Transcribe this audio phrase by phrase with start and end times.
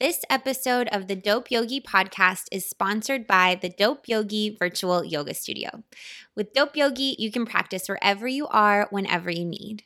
[0.00, 5.34] This episode of the Dope Yogi podcast is sponsored by the Dope Yogi Virtual Yoga
[5.34, 5.84] Studio.
[6.34, 9.82] With Dope Yogi, you can practice wherever you are, whenever you need.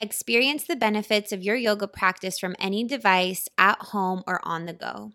[0.00, 4.72] Experience the benefits of your yoga practice from any device, at home, or on the
[4.72, 5.12] go.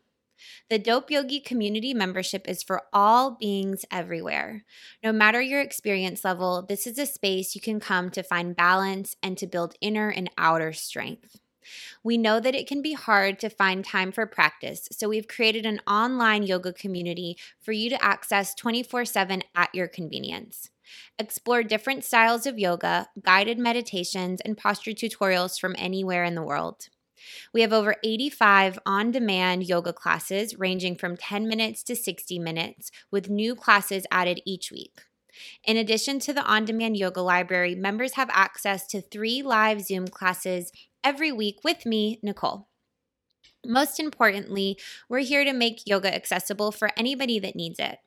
[0.70, 4.64] The Dope Yogi community membership is for all beings everywhere.
[5.04, 9.16] No matter your experience level, this is a space you can come to find balance
[9.24, 11.40] and to build inner and outer strength.
[12.04, 15.66] We know that it can be hard to find time for practice, so we've created
[15.66, 20.70] an online yoga community for you to access 24 7 at your convenience.
[21.18, 26.90] Explore different styles of yoga, guided meditations, and posture tutorials from anywhere in the world.
[27.54, 32.92] We have over 85 on demand yoga classes ranging from 10 minutes to 60 minutes,
[33.12, 35.02] with new classes added each week.
[35.64, 40.08] In addition to the on demand yoga library, members have access to three live Zoom
[40.08, 40.72] classes
[41.06, 42.68] every week with me, Nicole.
[43.66, 44.78] Most importantly,
[45.08, 48.00] we're here to make yoga accessible for anybody that needs it.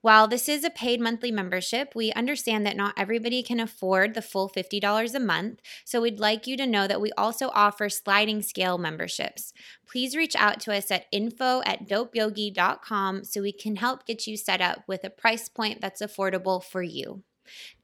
[0.00, 4.22] While this is a paid monthly membership, we understand that not everybody can afford the
[4.22, 8.40] full $50 a month, so we'd like you to know that we also offer sliding
[8.40, 9.52] scale memberships.
[9.86, 14.36] Please reach out to us at info at dopeyogi.com so we can help get you
[14.36, 17.24] set up with a price point that's affordable for you.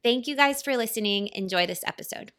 [0.03, 1.31] Thank you guys for listening.
[1.33, 2.33] Enjoy this episode.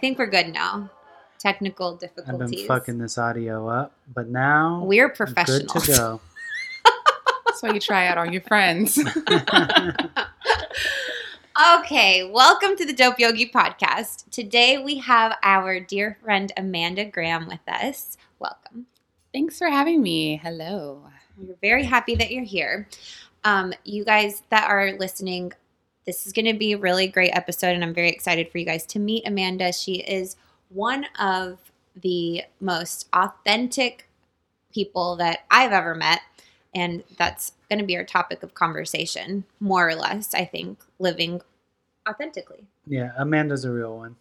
[0.00, 0.90] Think we're good now.
[1.38, 2.42] Technical difficulties.
[2.42, 5.72] I've been fucking this audio up, but now We're I'm professionals.
[5.72, 6.20] good to go.
[7.46, 8.98] That's why you try out on your friends.
[11.78, 14.24] Okay, welcome to the Dope Yogi podcast.
[14.30, 18.16] Today we have our dear friend Amanda Graham with us.
[18.38, 18.86] Welcome.
[19.34, 20.36] Thanks for having me.
[20.36, 21.02] Hello.
[21.36, 22.88] We're very happy that you're here.
[23.44, 25.52] Um, you guys that are listening,
[26.06, 28.64] this is going to be a really great episode, and I'm very excited for you
[28.64, 29.72] guys to meet Amanda.
[29.72, 30.36] She is
[30.68, 31.58] one of
[32.00, 34.08] the most authentic
[34.72, 36.20] people that I've ever met,
[36.74, 41.42] and that's going to be our topic of conversation, more or less, I think, living
[42.08, 42.66] authentically.
[42.86, 44.16] yeah, Amanda's a real one.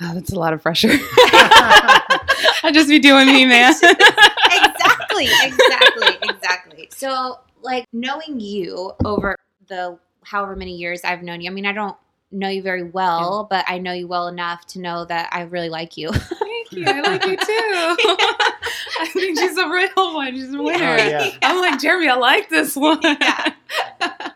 [0.00, 0.90] Oh, that's a lot of pressure.
[0.92, 3.72] I just be doing me, man.
[3.82, 6.88] exactly, exactly, exactly.
[6.90, 9.36] So, like knowing you over
[9.68, 11.50] the however many years I've known you.
[11.50, 11.96] I mean, I don't
[12.34, 15.68] know you very well, but I know you well enough to know that I really
[15.68, 16.10] like you.
[16.12, 16.84] Thank you.
[16.86, 18.16] I like you too.
[19.00, 20.34] I think she's a real one.
[20.34, 20.84] She's a winner.
[20.84, 21.30] Oh, yeah.
[21.42, 23.00] I'm like, Jeremy, I like this one.
[23.02, 23.52] Yeah.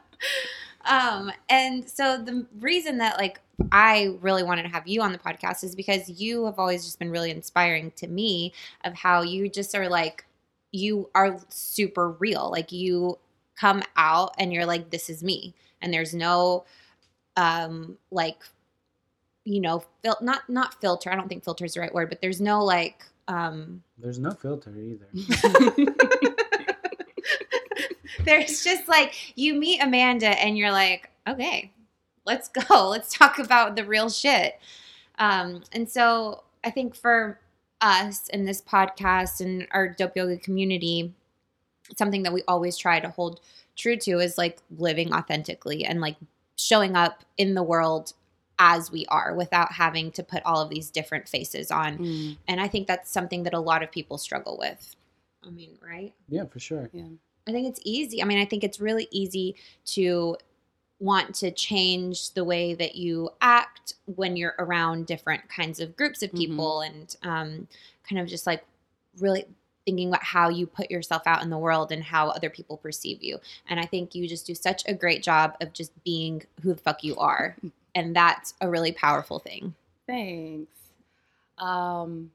[0.84, 3.41] um, and so the reason that like
[3.72, 6.99] I really wanted to have you on the podcast is because you have always just
[6.99, 8.53] been really inspiring to me
[8.84, 10.25] of how you just are like
[10.72, 12.50] you are super real.
[12.50, 13.19] Like you
[13.56, 16.65] come out and you're like this is me and there's no
[17.37, 18.43] um like
[19.44, 21.11] you know fil- not not filter.
[21.11, 24.31] I don't think filter is the right word, but there's no like um There's no
[24.33, 25.06] filter either.
[28.25, 31.72] There's just like you meet Amanda and you're like, okay,
[32.27, 32.88] let's go.
[32.91, 34.61] Let's talk about the real shit.
[35.19, 37.41] Um, and so I think for
[37.81, 41.15] us in this podcast and our Dope Yogi community,
[41.97, 43.41] something that we always try to hold
[43.78, 46.16] true to is like living authentically and like
[46.56, 48.12] showing up in the world
[48.59, 51.97] as we are without having to put all of these different faces on.
[51.99, 54.97] Mm, And I think that's something that a lot of people struggle with.
[55.47, 56.12] I mean, right?
[56.28, 56.91] Yeah, for sure.
[56.93, 57.05] yeah.
[57.47, 58.21] I think it's easy.
[58.21, 59.55] I mean, I think it's really easy
[59.94, 60.37] to
[60.99, 66.23] want to change the way that you act when you're around different kinds of groups
[66.25, 66.38] of Mhm.
[66.38, 67.69] people and um,
[68.06, 68.64] kind of just like
[69.20, 69.44] really
[69.88, 73.23] thinking about how you put yourself out in the world and how other people perceive
[73.23, 73.38] you.
[73.70, 76.81] And I think you just do such a great job of just being who the
[76.81, 77.56] fuck you are.
[77.94, 79.75] And that's a really powerful thing.
[80.06, 80.70] Thanks.
[81.56, 82.31] Um,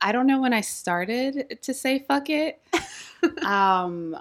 [0.00, 2.62] I don't know when I started to say fuck it.
[3.44, 4.16] um,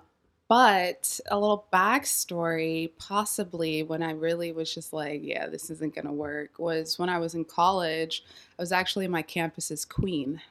[0.49, 6.07] but a little backstory, possibly when I really was just like, yeah, this isn't going
[6.07, 8.25] to work, was when I was in college.
[8.59, 10.41] I was actually my campus's queen.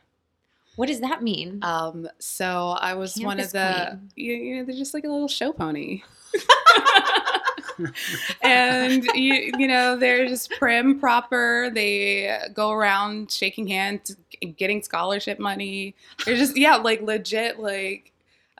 [0.76, 1.60] What does that mean?
[1.62, 5.28] Um, so I was one of the, you, you know, they're just like a little
[5.28, 6.02] show pony.
[8.42, 14.16] and you you know they're just prim proper they go around shaking hands
[14.56, 15.94] getting scholarship money
[16.24, 18.12] they're just yeah like legit like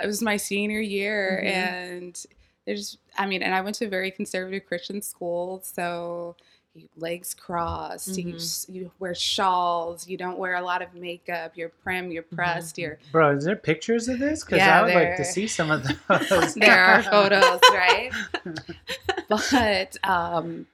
[0.02, 1.46] it was my senior year Mhm.
[1.46, 2.26] and
[2.66, 6.34] there's i mean and i went to a very conservative christian school so
[6.74, 8.34] you legs crossed you, Mhm.
[8.34, 12.78] s- you wear shawls you don't wear a lot of makeup you're prim you're pressed
[12.78, 14.42] you're Bro, is there pictures of this?
[14.44, 15.84] Because Yeah, I would like to see some of
[16.28, 16.54] those.
[16.54, 18.10] there are photos, right?
[19.28, 20.66] but um,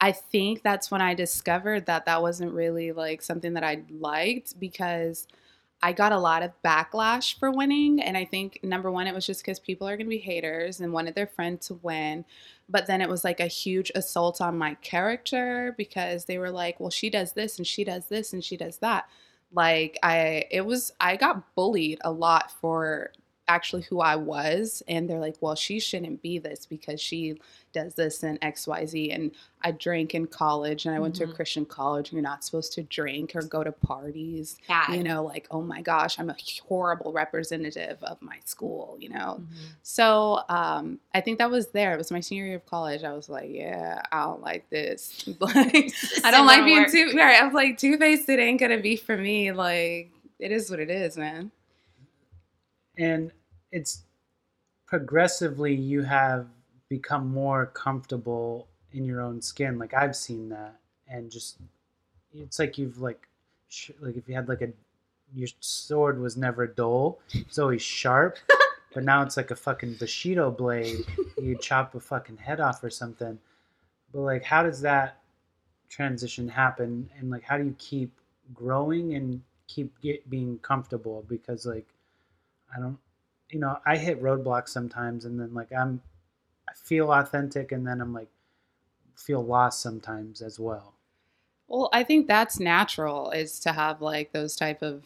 [0.00, 4.58] I think that's when I discovered that that wasn't really like something that I liked
[4.60, 5.26] because
[5.80, 8.02] I got a lot of backlash for winning.
[8.02, 10.80] And I think number one, it was just because people are going to be haters
[10.80, 12.24] and wanted their friend to win.
[12.68, 16.80] But then it was like a huge assault on my character because they were like,
[16.80, 19.08] well, she does this and she does this and she does that.
[19.52, 23.12] Like, I, it was, I got bullied a lot for
[23.48, 24.82] actually who I was.
[24.88, 27.40] And they're like, well, she shouldn't be this because she
[27.72, 29.14] does this and XYZ.
[29.14, 29.30] And
[29.62, 31.30] I drank in college and I went to Mhm.
[31.30, 32.08] a Christian college.
[32.08, 34.58] And you're not supposed to drink or go to parties.
[34.68, 34.94] Bad.
[34.94, 36.36] You know, like, oh my gosh, I'm a
[36.68, 39.40] horrible representative of my school, you know?
[39.40, 39.46] Mhm.
[39.82, 41.94] So um, I think that was there.
[41.94, 43.02] It was my senior year of college.
[43.02, 45.26] I was like, yeah, I don't like this.
[45.40, 45.92] like,
[46.24, 46.90] I don't like being work.
[46.90, 47.12] too.
[47.16, 48.28] Right, I was like, two faced.
[48.28, 49.52] It ain't gonna be for me.
[49.52, 51.50] Like, it is what it is, man.
[52.96, 53.30] and
[53.70, 54.02] it's
[54.86, 56.46] progressively you have
[56.88, 59.78] become more comfortable in your own skin.
[59.78, 60.76] Like i've seen that.
[61.08, 61.58] And just
[62.32, 63.28] it's like you've like
[63.68, 64.70] sh- like if you had like a
[65.34, 68.38] your sword was never dull it's always sharp.
[68.94, 71.04] But now it's like a fucking bushido blade.
[71.40, 73.38] You chop a fucking head off or something.
[74.12, 75.20] But like how does that
[75.90, 77.10] transition happen?
[77.18, 78.10] And like how do you keep
[78.54, 81.22] growing and keep get being comfortable?
[81.28, 81.86] Because like
[82.74, 82.98] i don't
[83.50, 86.00] you know i hit roadblocks sometimes and then like i'm
[86.68, 88.28] i feel authentic and then i'm like
[89.16, 90.94] feel lost sometimes as well
[91.68, 95.04] Well, I think that's natural is to have like those type of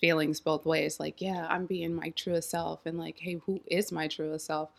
[0.00, 1.00] feelings both ways.
[1.00, 4.70] Like, yeah, I'm being my truest self, and like, hey, who is my truest self?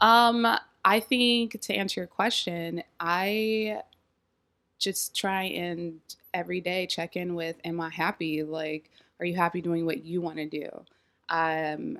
[0.00, 0.46] Um,
[0.84, 3.82] I think to answer your question, I
[4.78, 6.00] just try and
[6.34, 8.42] every day check in with, am I happy?
[8.42, 8.90] Like,
[9.20, 10.68] are you happy doing what you want to do?
[11.28, 11.98] Um,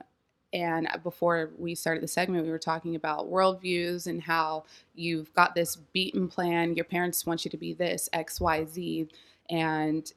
[0.52, 4.64] and before we started the segment, we were talking about worldviews and how
[4.94, 6.74] you've got this beaten plan.
[6.74, 9.08] Your parents want you to be this X, Y, Z,
[9.50, 10.10] and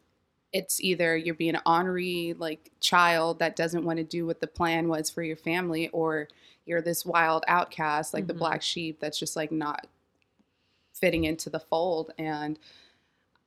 [0.53, 4.47] it's either you're being an ornery like child that doesn't want to do what the
[4.47, 6.27] plan was for your family, or
[6.65, 8.39] you're this wild outcast like the Mhm.
[8.39, 9.87] black sheep that's just like not
[10.93, 12.13] fitting into the fold.
[12.17, 12.59] And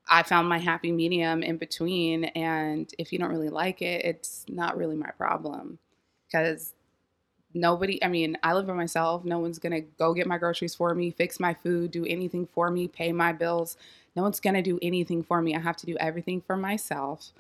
[0.09, 2.25] I found my happy medium in between.
[2.25, 5.79] And if you don't really like it, it's not really my problem
[6.29, 6.75] because
[7.55, 9.25] nobody i mean i live by myself.
[9.25, 12.71] No one's gonna go get my groceries for me fix my food do anything for
[12.71, 13.77] me pay my bills.
[14.17, 15.55] No one's gonna do anything for me.
[15.57, 17.33] I have to do everything for myself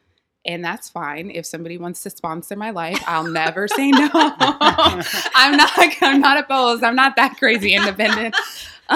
[0.46, 5.56] and that's fine if somebody wants to sponsor my life i'll never say no i'm
[5.56, 5.70] not
[6.02, 8.34] i'm not opposed i'm not that crazy independent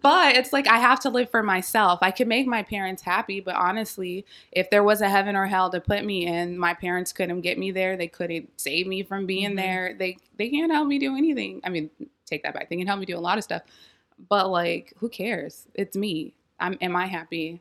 [0.00, 1.98] but it's like I have to live for myself.
[2.02, 5.68] I could make my parents happy, but honestly, if there was a heaven or hell
[5.70, 7.98] to put me in, my parents couldn't get me there.
[7.98, 9.56] They couldn't save me from being Mhm.
[9.56, 9.94] there.
[9.98, 11.60] They they can't help me do anything.
[11.64, 11.90] I mean,
[12.24, 12.70] take that back.
[12.70, 13.60] They can help me do a lot of stuff.
[14.28, 15.66] But like, who cares?
[15.74, 16.34] It's me.
[16.58, 17.60] I'm am I happy?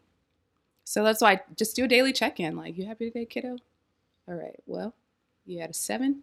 [0.85, 2.55] So that's why I just do a daily check-in.
[2.55, 3.57] Like, you happy today, kiddo?
[4.27, 4.55] All right.
[4.65, 4.93] Well,
[5.45, 6.21] you had a seven.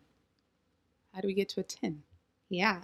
[1.13, 2.03] How do we get to a ten?
[2.49, 2.81] Yeah.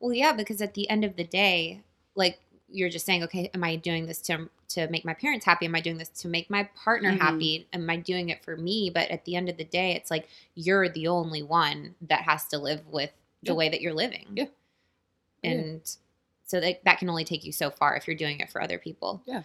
[0.00, 1.80] Well, yeah, because at the end of the day,
[2.16, 5.64] like you're just saying, okay, am I doing this to to make my parents happy?
[5.66, 7.18] Am I doing this to make my partner Mhm.
[7.20, 7.68] happy?
[7.72, 8.90] Am I doing it for me?
[8.90, 12.46] But at the end of the day, it's like you're the only one that has
[12.48, 13.12] to live with
[13.44, 13.56] the Yeah.
[13.56, 14.26] way that you're living.
[14.34, 14.46] Yeah.
[15.42, 15.50] Yeah.
[15.52, 15.96] And
[16.44, 18.78] so that that can only take you so far if you're doing it for other
[18.78, 19.22] people.
[19.24, 19.44] Yeah.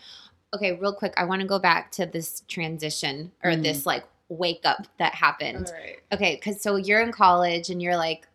[0.53, 3.63] Okay, real quick, I want to go back to this transition or Mhm.
[3.63, 5.67] this like wake up that happened.
[5.67, 5.99] All right.
[6.11, 8.27] Okay, because so you're in college and you're like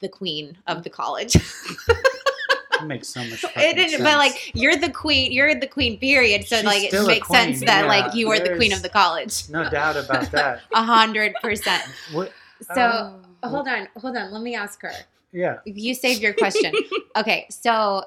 [0.00, 1.36] the queen of the college.
[1.36, 4.02] It makes so much it fucking didn't, sense.
[4.02, 5.98] but like you're the queen, you're the queen.
[6.00, 6.46] Period.
[6.48, 7.86] So She's like it still a makes sense that yeah.
[7.88, 9.48] like you are the queen of the college.
[9.48, 10.62] no doubt about that.
[10.74, 11.84] A hundred percent.
[12.12, 12.32] What?
[12.74, 13.48] So Oh.
[13.48, 14.32] hold on, hold on.
[14.32, 14.92] Let me ask her.
[15.32, 15.58] Yeah.
[15.64, 16.72] You saved your question.
[17.16, 18.04] okay, so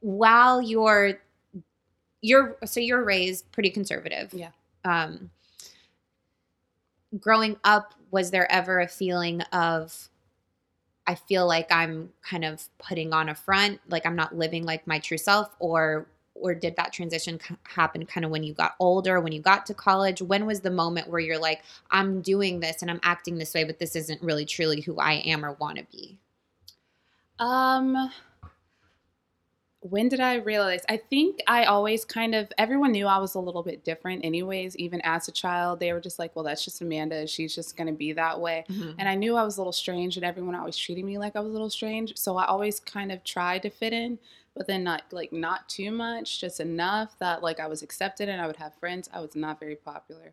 [0.00, 1.20] while you're
[2.20, 4.32] you're so you're raised pretty conservative.
[4.32, 4.50] Yeah.
[4.84, 5.30] Um
[7.18, 10.08] growing up, was there ever a feeling of
[11.06, 14.86] I feel like I'm kind of putting on a front, like I'm not living like
[14.86, 16.06] my true self or
[16.40, 19.74] or did that transition happen kind of when you got older, when you got to
[19.74, 20.22] college?
[20.22, 23.64] When was the moment where you're like, I'm doing this and I'm acting this way,
[23.64, 26.16] but this isn't really truly who I am or want to be?
[27.40, 28.10] Um,
[29.80, 30.82] when did I realize?
[30.88, 34.76] I think I always kind of everyone knew I was a little bit different anyways,
[34.76, 35.78] even as a child.
[35.78, 37.26] They were just like, well, that's just Amanda.
[37.28, 38.64] She's just going to be that way.
[38.98, 41.40] And I knew I was a little strange and everyone always treated me like I
[41.40, 42.16] was a little strange.
[42.16, 44.18] So I always kind of tried to fit in,
[44.56, 48.40] but then not like not too much, just enough that like I was accepted and
[48.40, 49.08] I would have friends.
[49.12, 50.32] I was not very popular.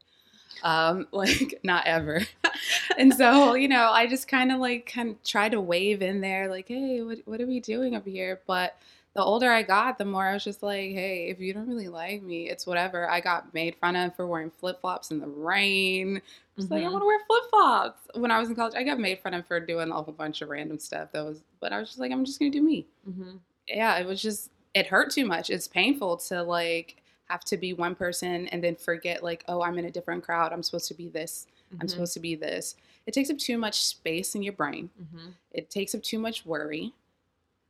[0.63, 2.21] Um, like not ever.
[2.97, 6.21] and so, you know, I just kind of like kind of tried to wave in
[6.21, 8.75] there like, "Hey, what what are we doing up here?" But
[9.15, 11.87] the older I got, the more I was just like, hey, if you don't really
[11.87, 13.09] like me, it's whatever.
[13.09, 16.21] I got made fun of for wearing flip flops in the rain.
[16.57, 16.91] Just like, I Mhm.
[16.91, 18.07] want to wear flip flops.
[18.15, 20.41] When I was in college, I got made fun of for doing a whole bunch
[20.41, 21.11] of random stuff.
[21.13, 22.85] That was, but I was just like, I'm just gonna do me.
[23.09, 23.39] Mhm.
[23.67, 25.49] Yeah, it was just, it hurt too much.
[25.49, 26.97] It's painful to like
[27.29, 30.51] have to be one person and then forget like, oh, I'm in a different crowd.
[30.51, 31.47] I'm supposed to be this.
[31.79, 31.89] I'm Mhm.
[31.89, 32.75] supposed to be this.
[33.07, 34.89] It takes up too much space in your brain.
[35.01, 35.33] Mhm.
[35.51, 36.93] It takes up too much worry.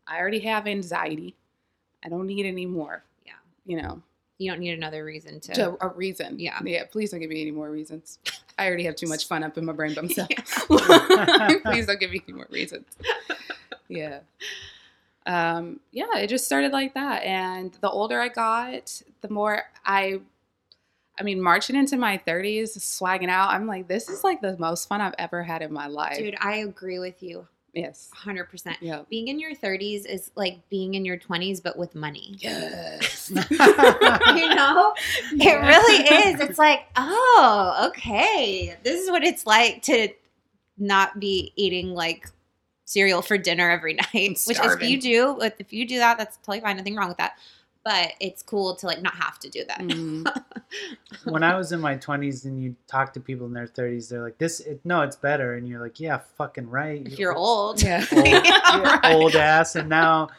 [0.08, 1.36] I already have anxiety.
[2.04, 3.04] I don't need any more.
[3.26, 3.34] Yeah.
[3.66, 4.02] You know,
[4.38, 5.54] You don't need another reason to.
[5.54, 6.40] to a reason.
[6.40, 6.60] Yeah.
[6.64, 6.84] Yeah.
[6.86, 8.20] Please don't give me any more reasons.
[8.58, 10.30] I already have too much fun up in my brain by myself.
[11.64, 12.86] Please don't give me any more reasons.
[13.88, 14.20] Yeah.
[15.26, 17.24] Um, yeah, it just started like that.
[17.24, 20.20] And the older I got, the more I
[21.18, 24.90] I mean, marching into my 30s, swagging out, I'm like, this is like the most
[24.90, 26.18] fun I've ever had in my life.
[26.18, 28.10] Dude, I agree with you Yes.
[28.16, 28.78] 100%.
[28.80, 29.02] Yeah.
[29.10, 32.38] Being in your 30s is like being in your 20s, but with money.
[32.40, 33.30] Yes.
[33.50, 34.94] you know?
[35.34, 36.40] It really is.
[36.40, 38.78] It's like, oh, okay.
[38.84, 40.08] This is what it's like to
[40.78, 42.30] not be eating like
[42.86, 44.40] cereal for dinner every night.
[44.48, 46.78] Which if you do, if you do that, that's totally fine.
[46.78, 47.38] Nothing wrong with that.
[47.86, 49.80] But it's cool to like not have to do that.
[49.80, 50.26] Mm.
[51.26, 54.24] when I was in my 20s and you talk to people in their 30s, they're
[54.24, 57.84] like, "This, it, no, it's better," and you're like, "Yeah, fucking right." If you're old.
[57.84, 58.04] Yeah.
[58.12, 59.14] old, Yeah, yeah, right.
[59.14, 60.30] old ass, and now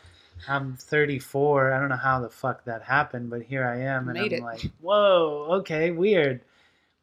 [0.48, 1.72] I'm 34.
[1.72, 4.40] I don't know how the fuck that happened, but here I am, and Made I'm
[4.40, 4.42] it.
[4.42, 6.40] like, "Whoa, okay, weird,"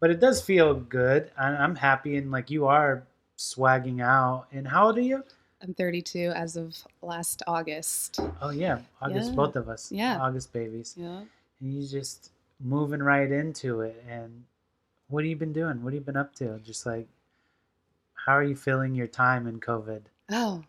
[0.02, 1.32] but it does feel good.
[1.38, 3.04] I- I'm happy, and like you are
[3.38, 4.48] swagging out.
[4.52, 5.24] And how old are you?
[5.64, 8.20] I'm 32 as of last August.
[8.42, 9.36] Oh yeah, August, Yeah.
[9.36, 9.92] both of us.
[9.92, 10.20] Yeah.
[10.20, 10.94] August babies.
[10.98, 11.22] Yeah.
[11.62, 14.44] and you just moving right into it and
[15.08, 17.08] what have you been doing what have you been up to just like
[18.26, 20.02] how are you feeling your time in covid
[20.32, 20.64] Oh,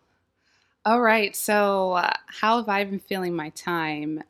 [0.83, 1.35] all right.
[1.35, 4.21] So, uh, how have I been feeling my time?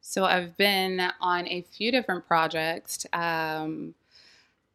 [0.00, 3.06] So, I've been on a few different projects.
[3.12, 3.94] Um,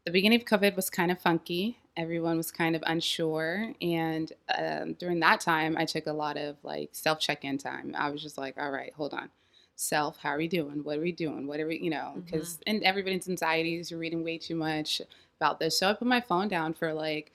[0.06, 1.80] the beginning of COVID was kind of funky.
[1.98, 3.74] Everyone was kind of unsure.
[3.82, 7.96] And um, during that time, I took a lot of like self check in time.
[7.98, 9.30] I was just like, all right, hold on.
[9.78, 10.84] Self, how are we doing?
[10.84, 11.48] What are we doing?
[11.48, 15.02] What are we, you know, because, and everybody's anxieties, you're reading way too much
[15.40, 15.78] about this.
[15.78, 17.34] So, I put my phone down for like,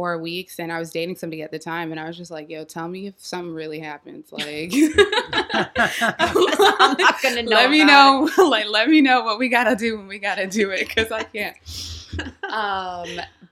[0.00, 2.48] four weeks and I was dating somebody at the time and I was just like,
[2.48, 4.32] yo, tell me if something really happens.
[4.32, 4.72] Like
[5.52, 9.98] I'm not gonna know Let me know like let me know what we gotta do
[9.98, 11.54] when we gotta do it because I can't.
[12.50, 13.08] um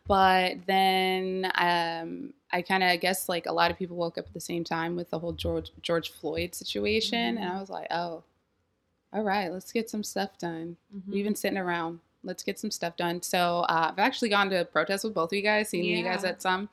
[0.06, 4.34] but then um I kind of guess like a lot of people woke up at
[4.34, 8.24] the same time with the whole George George Floyd situation and I was like, oh,
[9.12, 10.76] all right, let's get some stuff done.
[10.94, 11.12] Mhm.
[11.12, 12.00] We've been sitting around.
[12.24, 13.22] Let's get some stuff done.
[13.22, 16.24] So uh, I've actually gone to protests with both of you guys, seen you guys
[16.24, 16.68] at some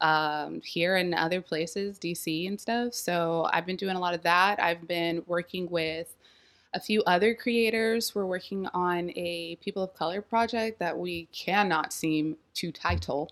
[0.00, 2.94] um, here and other places, DC and stuff.
[2.94, 4.60] So I've been doing a lot of that.
[4.62, 6.14] I've been working with
[6.74, 8.14] a few other creators.
[8.14, 13.30] We're working on a people of color project that we cannot seem to title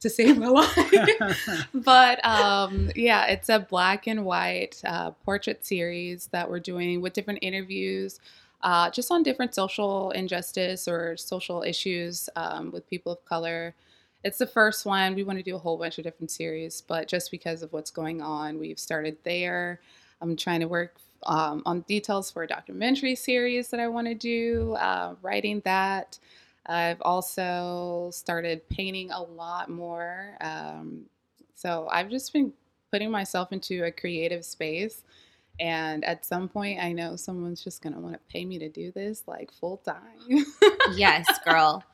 [0.00, 1.68] to save my life.
[1.74, 7.12] but um, yeah, it's a black and white uh, portrait series that we're doing with
[7.12, 8.18] different interviews,
[8.62, 13.74] uh, just on different social injustice or social issues um, with people of color.
[14.22, 15.14] It's the first one.
[15.14, 17.90] We want to do a whole bunch of different series, but just because of what's
[17.90, 19.80] going on, we've started there.
[20.20, 24.14] I'm trying to work um, on details for a documentary series that I want to
[24.14, 26.18] do, uh, writing that.
[26.66, 30.36] I've also started painting a lot more.
[30.40, 31.06] Um,
[31.54, 32.52] so I've just been
[32.92, 35.02] putting myself into a creative space.
[35.58, 38.68] And at some point, I know someone's just going to want to pay me to
[38.70, 40.44] do this like full time.
[40.94, 41.84] yes, girl.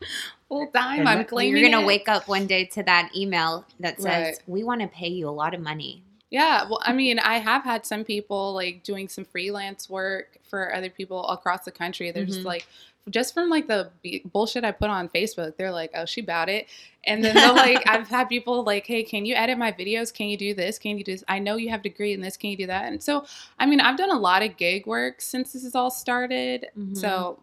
[0.48, 1.00] full time.
[1.00, 4.38] And I'm claiming You're gonna wake up one day to that email that says, Right.
[4.46, 7.62] "We want to pay you a lot of money." Yeah, well, I mean, I have
[7.62, 12.10] had some people like doing some freelance work for other people across the country.
[12.10, 12.28] They're Mhm.
[12.28, 12.66] just like,
[13.08, 16.48] just from like the b- bullshit I put on Facebook, they're like, oh, she bought
[16.48, 16.66] it.
[17.04, 20.12] And then they'll like, I've had people like, hey, can you edit my videos?
[20.12, 20.76] Can you do this?
[20.80, 21.22] Can you do this?
[21.28, 22.36] I know you have a degree in this.
[22.36, 22.86] Can you do that?
[22.86, 23.24] And so,
[23.60, 26.66] I mean, I've done a lot of gig work since this has all started.
[26.76, 26.96] Mhm.
[26.96, 27.38] So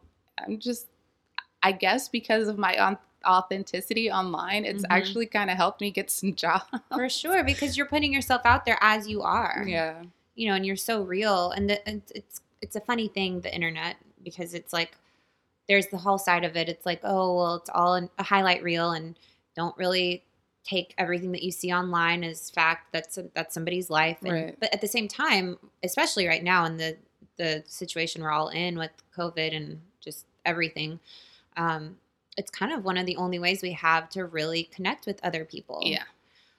[0.46, 0.88] I'm just,
[1.62, 4.88] I guess because of my on- authenticity online, it's Mhm.
[4.90, 6.66] actually kind of helped me get some jobs.
[6.94, 9.64] For sure, because you're putting yourself out there as you are.
[9.68, 10.04] Yeah.
[10.36, 11.52] you know, and you're so real.
[11.52, 14.96] And, the, and it's it's a funny thing, the internet, because it's like
[15.68, 16.68] there's the whole side of it.
[16.70, 19.16] It's like, oh well, it's all a highlight reel, and
[19.56, 20.24] don't really
[20.64, 22.88] take everything that you see online as fact.
[22.94, 24.18] That's that's somebody's life.
[24.24, 24.58] And, Right.
[24.60, 26.98] But at the same time, especially right now in the
[27.38, 31.00] the situation we're all in with COVID and just everything,
[31.58, 31.98] um,
[32.38, 35.46] it's kind of one of the only ways we have to really connect with other
[35.46, 35.82] people.
[35.84, 36.04] Yeah.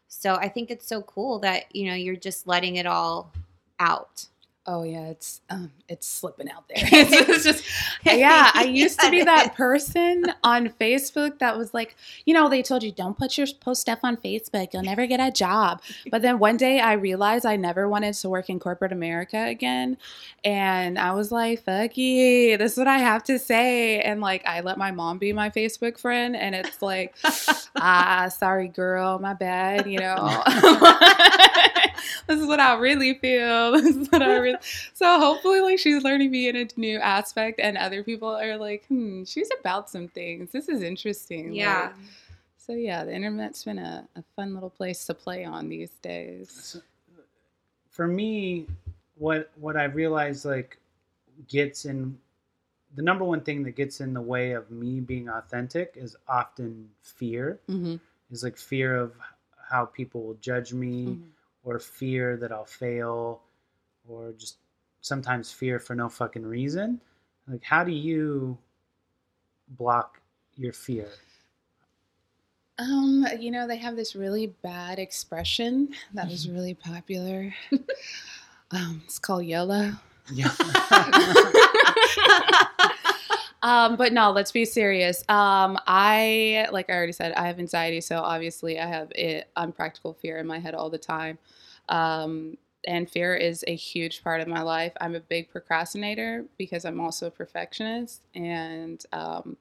[0.09, 3.33] So I think it's so cool that you know you're just letting it all
[3.81, 4.27] out.
[4.67, 6.79] Oh yeah, it's um, it's slipping out there.
[6.91, 7.65] it's just
[8.03, 8.51] yeah.
[8.55, 12.83] I used to be that person on Facebook that was like, you know, they told
[12.83, 15.83] you don't put your post stuff on Facebook, you'll never get a job.
[16.11, 19.99] But then one day I realized I never wanted to work in corporate America again,
[20.45, 24.01] and I was like, fuck you, this is what I have to say.
[24.01, 27.15] And like I let my mom be my Facebook friend, and it's like,
[27.77, 29.87] ah, sorry, girl, my bad.
[29.87, 30.43] You know,
[32.27, 33.73] this is what I really feel.
[33.73, 34.54] This is what I really.
[34.95, 38.87] So hopefully, like she's learning me in a new aspect, and other people are like,
[38.87, 40.53] hmm, she's about some things.
[40.53, 41.53] This is interesting.
[41.53, 41.83] Yeah.
[41.83, 41.95] Like,
[42.57, 46.51] so yeah, the internet's been a, a fun little place to play on these days.
[46.51, 46.81] So,
[47.91, 48.67] for me,
[49.17, 50.79] what what I realized like
[51.49, 52.17] gets in
[52.97, 56.89] the number one thing that gets in the way of me being authentic is often
[57.03, 57.59] fear.
[57.69, 57.97] Mm-hmm.
[58.31, 59.13] Is like fear of
[59.69, 61.23] how people will judge me, Mm-hmm.
[61.65, 63.41] or fear that I'll fail,
[64.09, 64.59] or just
[65.01, 67.01] sometimes fear for no fucking reason.
[67.47, 68.57] Like, how do you
[69.69, 70.21] block
[70.57, 71.09] your fear?
[72.79, 77.55] Um, you know, they have this really bad expression that was really popular.
[78.71, 79.93] um, it's called YOLO.
[80.33, 80.47] Yeah.
[83.63, 85.21] um, but no, let's be serious.
[85.29, 90.15] Um, I, like I already said, I have anxiety, so obviously I have it, unpractical
[90.15, 91.39] fear in my head all the time.
[91.89, 94.93] Um, and fear is a huge part of my life.
[95.01, 99.57] I'm a big procrastinator because I'm also a perfectionist, and um,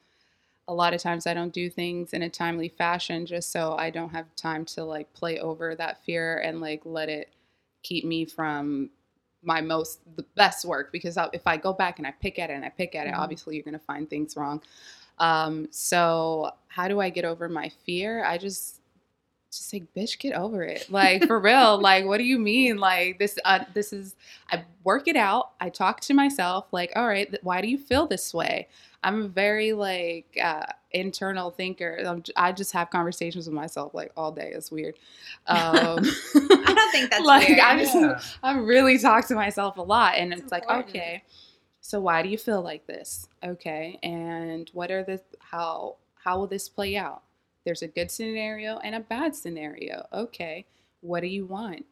[0.67, 3.89] a lot of times I don't do things in a timely fashion just so I
[3.89, 7.29] don't have time to like play over that fear and like let it
[7.83, 8.89] keep me from
[9.43, 12.53] my most the best work because if I go back and I pick at it
[12.53, 13.19] and I pick at it, Mhm.
[13.19, 14.61] obviously you're gonna find things wrong.
[15.19, 18.25] Um, so how do I get over my fear?
[18.25, 18.81] I just
[19.57, 20.89] just say, bitch, get over it.
[20.89, 21.79] Like for real.
[21.79, 22.77] Like, what do you mean?
[22.77, 24.15] Like this, uh, this is.
[24.51, 25.51] I work it out.
[25.59, 26.67] I talk to myself.
[26.71, 28.67] Like, all right, th- why do you feel this way?
[29.05, 31.99] I'm a very like uh, internal thinker.
[32.05, 34.51] I'm, I just have conversations with myself like all day.
[34.55, 34.95] It's weird.
[35.47, 35.57] Um,
[36.35, 37.59] I don't think that's like weird.
[37.59, 38.19] I just Yeah.
[38.43, 40.89] I really talk to myself a lot, and It's it's, like important.
[40.89, 41.23] okay.
[41.81, 43.27] So why do you feel like this?
[43.43, 47.23] Okay, and what are the how how will this play out?
[47.65, 50.05] There's a good scenario and a bad scenario.
[50.13, 50.65] Okay,
[51.01, 51.85] what do you want?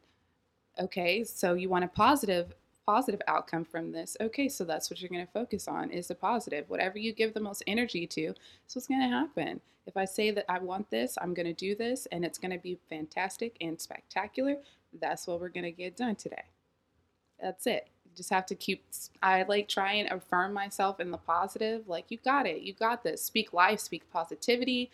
[0.80, 2.54] Okay, so you want a positive
[2.84, 4.16] positive outcome from this.
[4.20, 6.68] Okay, so that's what you're going to focus on is the positive.
[6.68, 9.60] Whatever you give the most energy to, is what's going to happen.
[9.86, 12.52] If I say that I want this, I'm going to do this, and it's going
[12.52, 14.56] to be fantastic and spectacular,
[15.00, 16.44] that's what we're going to get done today.
[17.40, 17.88] That's it.
[18.04, 18.84] You just have to keep,
[19.22, 21.88] I like try and affirm myself in the positive.
[21.88, 22.62] Like, you got it.
[22.62, 23.22] You got this.
[23.22, 24.90] Speak life, speak positivity.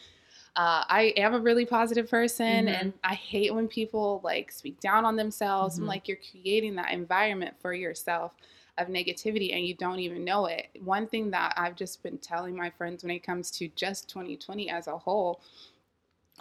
[0.58, 2.80] Uh, I am a really positive person, Mhm.
[2.80, 5.76] and I hate when people like speak down on themselves.
[5.76, 5.82] Mhm.
[5.82, 8.32] I'm like, you're creating that environment for yourself
[8.76, 10.66] of negativity and you don't even know it.
[10.84, 14.68] One thing that I've just been telling my friends when it comes to just 2020
[14.68, 15.40] as a whole,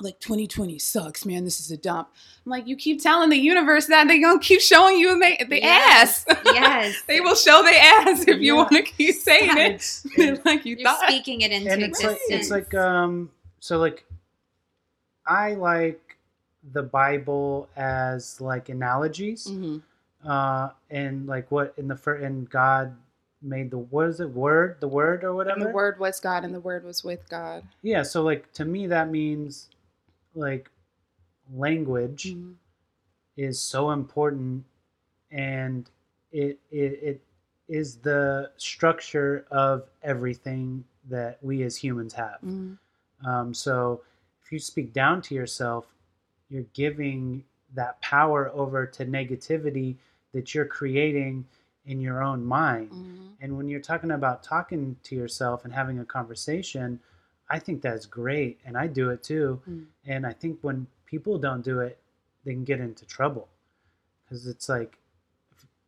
[0.02, 1.44] like 2020 sucks, man.
[1.44, 2.10] This is a dump.
[2.46, 5.60] I'm like, you keep telling the universe that they're gonna keep showing you the, the
[5.62, 6.26] Yes.
[6.28, 6.38] ass.
[6.46, 6.96] Yes.
[7.08, 10.02] they will show the ass if you want to keep saying it.
[10.18, 11.08] It- like you You're thought.
[11.08, 12.42] speaking it into and it's like existence.
[12.42, 14.06] it's like um so like
[15.28, 16.18] I like
[16.74, 19.48] the Bible as like analogies.
[19.48, 19.82] Mhm.
[20.26, 22.98] uh and like what in the first and god
[23.44, 26.44] made the what is it word the word or whatever And the word was God,
[26.44, 27.64] and the word was with God.
[27.84, 29.70] yeah so like to me that means
[30.34, 30.72] like
[31.54, 32.56] language Mhm.
[33.38, 34.66] is so important
[35.30, 35.90] and
[36.32, 37.22] it it, it
[37.68, 42.78] is the structure of everything that we as humans have Mhm.
[43.24, 44.02] um, so
[44.48, 45.94] if you speak down to yourself,
[46.48, 49.98] you're giving that power over to negativity
[50.32, 51.46] that you're creating
[51.86, 52.90] in your own mind.
[52.90, 53.36] Mhm.
[53.42, 57.02] And when you're talking about talking to yourself and having a conversation,
[57.50, 58.62] I think that's great.
[58.64, 59.62] And I do it too.
[59.70, 59.88] Mm.
[60.06, 62.00] And I think when people don't do it,
[62.46, 63.50] they can get into trouble.
[64.24, 64.98] Because it's like,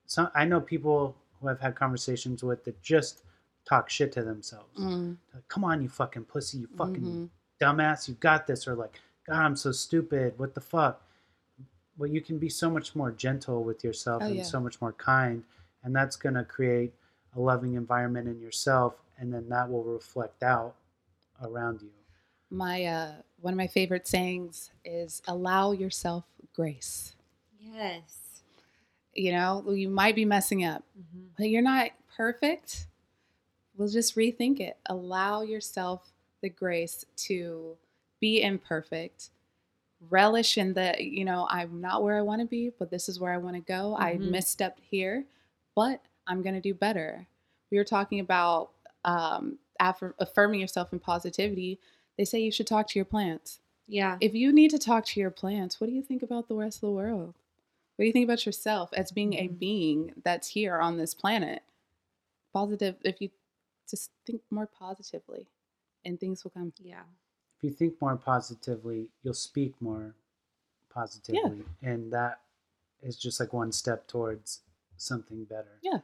[0.05, 3.23] some, I know people who I've had conversations with that just
[3.63, 4.77] talk shit to themselves.
[4.77, 5.17] Mhm.
[5.33, 7.29] Like, Come on, you fucking pussy, you fucking Mhm.
[7.59, 11.01] Dumbass, you got this, or like, God, I'm so stupid, what the fuck?
[11.97, 14.43] well you can be so much more gentle with yourself Oh, and yeah.
[14.43, 15.43] so much more kind
[15.83, 16.93] and that's going to create
[17.35, 20.75] a loving environment in yourself and then that will reflect out
[21.43, 21.89] around you
[22.49, 27.15] My uh, one of my favorite sayings is allow yourself grace.
[27.59, 28.41] Yes.
[29.13, 31.27] You know, you might be messing up, Mhm.
[31.37, 32.87] but you're not perfect.
[33.75, 34.77] We'll just rethink it.
[34.85, 37.75] Allow yourself the grace to
[38.19, 39.29] be imperfect.
[40.09, 43.19] Relish in the, you know, I'm not where I want to be, but this is
[43.19, 43.95] where I want to go.
[43.97, 44.29] I Mhm.
[44.29, 45.25] misstepped here,
[45.75, 47.27] but I'm going to do better.
[47.71, 48.71] We were talking about
[49.05, 51.79] um, affirm- affirming yourself in positivity.
[52.17, 53.61] They say you should talk to your plants.
[53.87, 54.17] Yeah.
[54.19, 56.77] If you need to talk to your plants, what do you think about the rest
[56.77, 57.35] of the world?
[57.95, 59.57] What do you think about yourself as being a Mhm.
[59.59, 61.63] being that's here on this planet?
[62.53, 63.29] Positive, if you
[63.89, 65.47] just think more positively
[66.05, 66.71] and things will come.
[66.79, 67.03] yeah.
[67.57, 70.15] if you think more positively you'll speak more
[70.93, 72.39] positively and that
[73.01, 74.61] is just like one step towards
[74.97, 75.99] something better Yeah.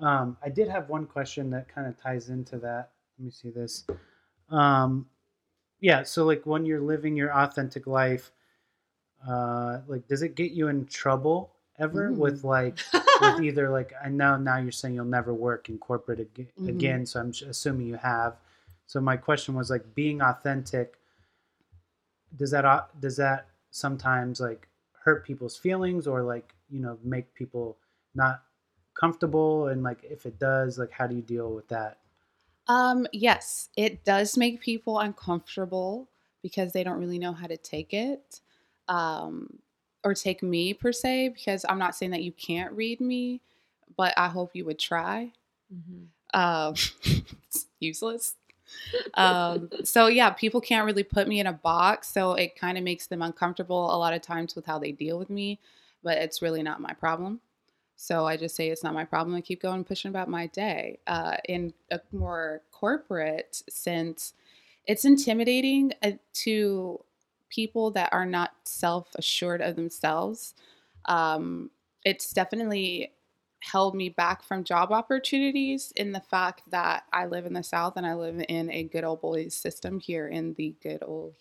[0.00, 3.50] um, i did have one question that kind of ties into that let me see
[3.50, 3.84] this
[4.50, 5.06] um,
[5.80, 8.30] yeah so like when you're living your authentic life
[9.26, 12.16] uh, like does it get you in trouble ever Mm.
[12.16, 12.78] with like
[13.20, 16.68] with either like I know now you're saying you'll never work in corporate ag- Mhm.
[16.68, 18.36] again, so I'm assuming you have.
[18.86, 20.98] So my question was like being authentic.
[22.34, 24.68] Does that au- does that sometimes like
[25.04, 27.78] hurt people's feelings or like you know make people
[28.14, 28.44] not
[28.94, 32.00] comfortable and like if it does like how do you deal with that?
[32.68, 36.08] Um, yes, it does make people uncomfortable
[36.42, 38.40] because they don't really know how to take it.
[38.88, 39.60] Um,
[40.04, 43.40] or take me per se, because I'm not saying that you can't read me,
[43.96, 45.32] but I hope you would try.
[45.72, 46.08] Mhm.
[46.34, 48.34] um, it's useless.
[49.14, 52.84] Um, so yeah, people can't really put me in a box, so it kind of
[52.84, 55.58] makes them uncomfortable a lot of times with how they deal with me,
[56.02, 57.40] but it's really not my problem.
[57.96, 60.98] So I just say it's not my problem and keep going pushing about my day.
[61.06, 64.34] Uh, in a more corporate sense,
[64.86, 67.00] it's intimidating uh, to
[67.48, 70.54] people that are not self assured of themselves.
[71.06, 71.70] Um,
[72.04, 73.12] it's definitely
[73.60, 77.96] held me back from job opportunities in the fact that I live in the South
[77.96, 81.34] and I live in a good old boys system here in the good old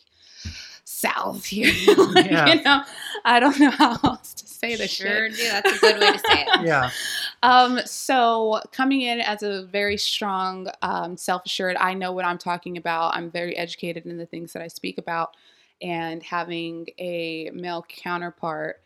[0.83, 1.71] South here.
[1.97, 2.53] Like, Yeah.
[2.53, 2.83] You know,
[3.25, 5.37] I don't know how else to say this Sure shit.
[5.37, 5.43] do.
[5.49, 6.61] That's a good way to say it.
[6.65, 6.89] Yeah,
[7.43, 12.77] Um, so coming in as a very strong, um, self-assured, I know what I'm talking
[12.77, 13.15] about.
[13.15, 15.35] I'm very educated in the things that I speak about,
[15.81, 18.81] and having a male counterpart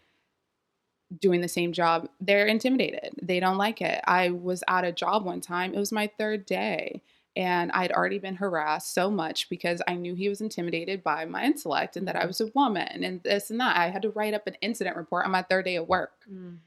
[1.18, 3.14] doing the same job, they're intimidated.
[3.22, 4.02] They don't like it.
[4.06, 5.74] I was at a job one time.
[5.74, 7.02] It was my third day.
[7.36, 11.46] And I'd already been harassed so much because I knew he was intimidated by my
[11.46, 13.78] intellect and that I was a woman and this and that.
[13.78, 16.58] I had to write up an incident report on my third day of work Mm.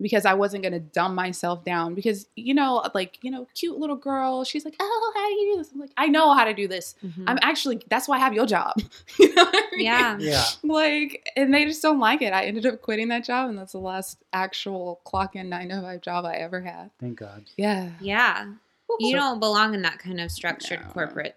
[0.00, 3.78] Because I wasn't going to dumb myself down because you know like you know cute
[3.78, 6.44] little girl she's like oh how do you do this I'm like I know how
[6.44, 7.24] to do this Mhm.
[7.26, 8.74] I'm actually that's why I have your job
[9.18, 9.84] you know what I mean?
[9.86, 10.16] yeah.
[10.18, 10.44] yeah.
[10.62, 13.72] like and they just don't like it I ended up quitting that job and that's
[13.72, 17.44] the last actual clock in 9 to 5 job I ever had Thank God.
[17.56, 18.52] yeah Yeah.
[18.98, 20.88] You So- don't belong in that kind of structured No.
[20.92, 21.36] corporate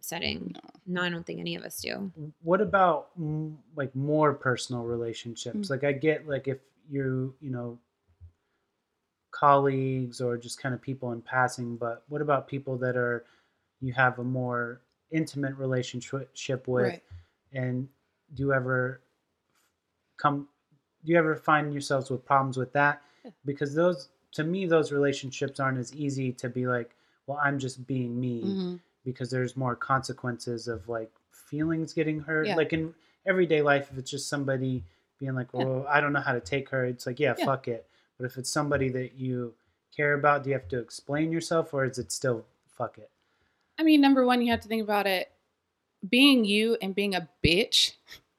[0.00, 0.54] setting.
[0.86, 2.10] No, I don't think any of us do.
[2.42, 3.08] what about
[3.74, 5.70] like more personal relationships Mm.
[5.70, 6.58] like i get like if
[6.90, 7.78] you you know
[9.34, 13.24] colleagues or just kind of people in passing but what about people that are
[13.80, 17.02] you have a more intimate relationship with Right.
[17.52, 17.88] and
[18.34, 19.00] do you ever
[20.16, 20.48] come
[21.04, 23.32] do you ever find yourselves with problems with that Yeah.
[23.44, 26.94] because those to me those relationships aren't as easy to be like
[27.26, 28.80] well i'm just being me Mhm.
[29.04, 32.46] because there's more consequences of like feelings getting hurt.
[32.46, 32.56] Yeah.
[32.56, 32.94] Like in
[33.26, 34.82] everyday life, if it's just somebody
[35.18, 35.64] being like, Yeah.
[35.64, 37.44] "Well, I don't know how to take her," it's like, "Yeah, Yeah.
[37.44, 37.86] fuck it."
[38.18, 39.54] But if it's somebody that you
[39.94, 43.10] care about, do you have to explain yourself, or is it still fuck it?
[43.78, 45.32] I mean number one you have to think about it
[46.08, 47.92] being you and being a bitch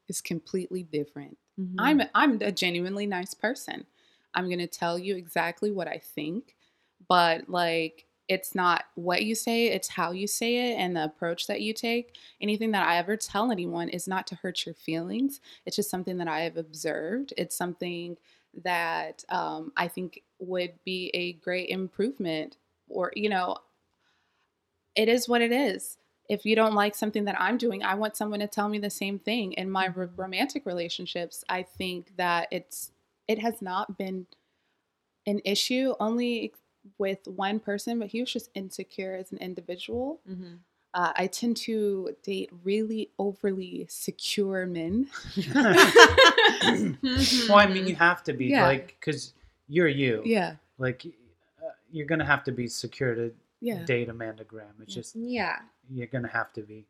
[0.08, 1.76] is completely different Mhm.
[1.80, 3.86] I'm I'm a genuinely nice person.
[4.34, 6.56] I'm gonna tell you exactly what I think,
[7.08, 11.48] but like it's not what you say, it's how you say it and the approach
[11.48, 12.18] that you take.
[12.42, 15.42] Anything that I ever tell anyone is not to hurt your feelings.
[15.66, 17.34] It's just something that I have observed.
[17.38, 18.18] It's something
[18.64, 22.58] that um, I think would be a great improvement,
[22.90, 23.58] or you know,
[24.96, 25.98] it is what it is.
[26.28, 28.90] If you don't like something that I'm doing, I want someone to tell me the
[28.90, 29.54] same thing.
[29.54, 32.92] In my r- romantic relationships, I think that it's
[33.28, 34.28] it has not been
[35.26, 36.54] an issue only
[36.98, 40.20] with one person, but he was just insecure as an individual.
[40.30, 40.60] Mhm.
[40.96, 45.08] Uh, I tend to date really overly secure men.
[45.54, 45.76] well,
[47.58, 48.66] I mean, you have to be Yeah.
[48.66, 49.34] like because
[49.68, 50.22] you're you.
[50.26, 53.84] Yeah, Like uh, you're gonna have to be secure to yeah.
[53.86, 54.74] date Amanda Graham.
[54.82, 55.58] It's just yeah.
[55.92, 56.86] you're gonna have to be.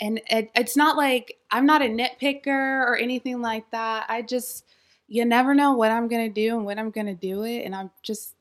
[0.00, 2.46] and it, it's not like I'm not a nitpicker
[2.86, 4.06] or anything like that.
[4.08, 4.64] I just
[5.08, 7.90] you never know what I'm gonna do and when I'm gonna do it, and I'm
[8.02, 8.34] just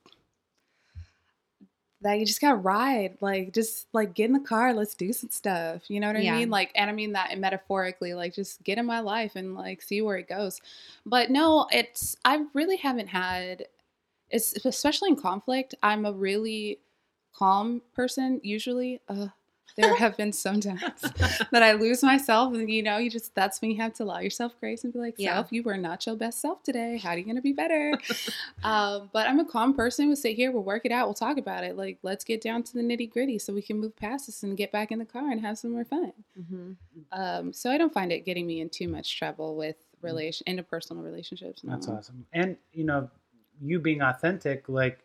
[2.01, 5.29] that you just gotta ride, like just like get in the car, let's do some
[5.29, 5.89] stuff.
[5.89, 6.23] You know what I Yeah.
[6.23, 6.49] mean?
[6.49, 10.01] Like, and I mean that metaphorically, like just get in my life and like see
[10.01, 10.61] where it goes.
[11.05, 13.65] But no, it's I really haven't had.
[14.29, 15.75] It's especially in conflict.
[15.83, 16.81] I'm a really
[17.33, 19.01] calm person usually.
[19.09, 19.29] Uh,
[19.79, 20.81] there have been some times
[21.51, 24.19] that I lose myself, and you know, you just that's when you have to allow
[24.19, 25.35] yourself grace and be like, Yeah.
[25.35, 26.97] self, you were not your best self today.
[26.97, 27.97] How are you gonna be better?
[28.63, 30.07] um, but I'm a calm person.
[30.07, 31.77] We'll sit here, we'll work it out, we'll talk about it.
[31.77, 34.57] Like, let's get down to the nitty gritty so we can move past this and
[34.57, 36.13] get back in the car and have some more fun.
[36.39, 36.75] Mhm.
[37.11, 41.03] Um, so I don't find it getting me in too much trouble with relation interpersonal
[41.03, 41.63] relationships.
[41.63, 41.71] No.
[41.73, 42.25] That's awesome.
[42.33, 43.09] And you know,
[43.61, 44.99] you being authentic, like,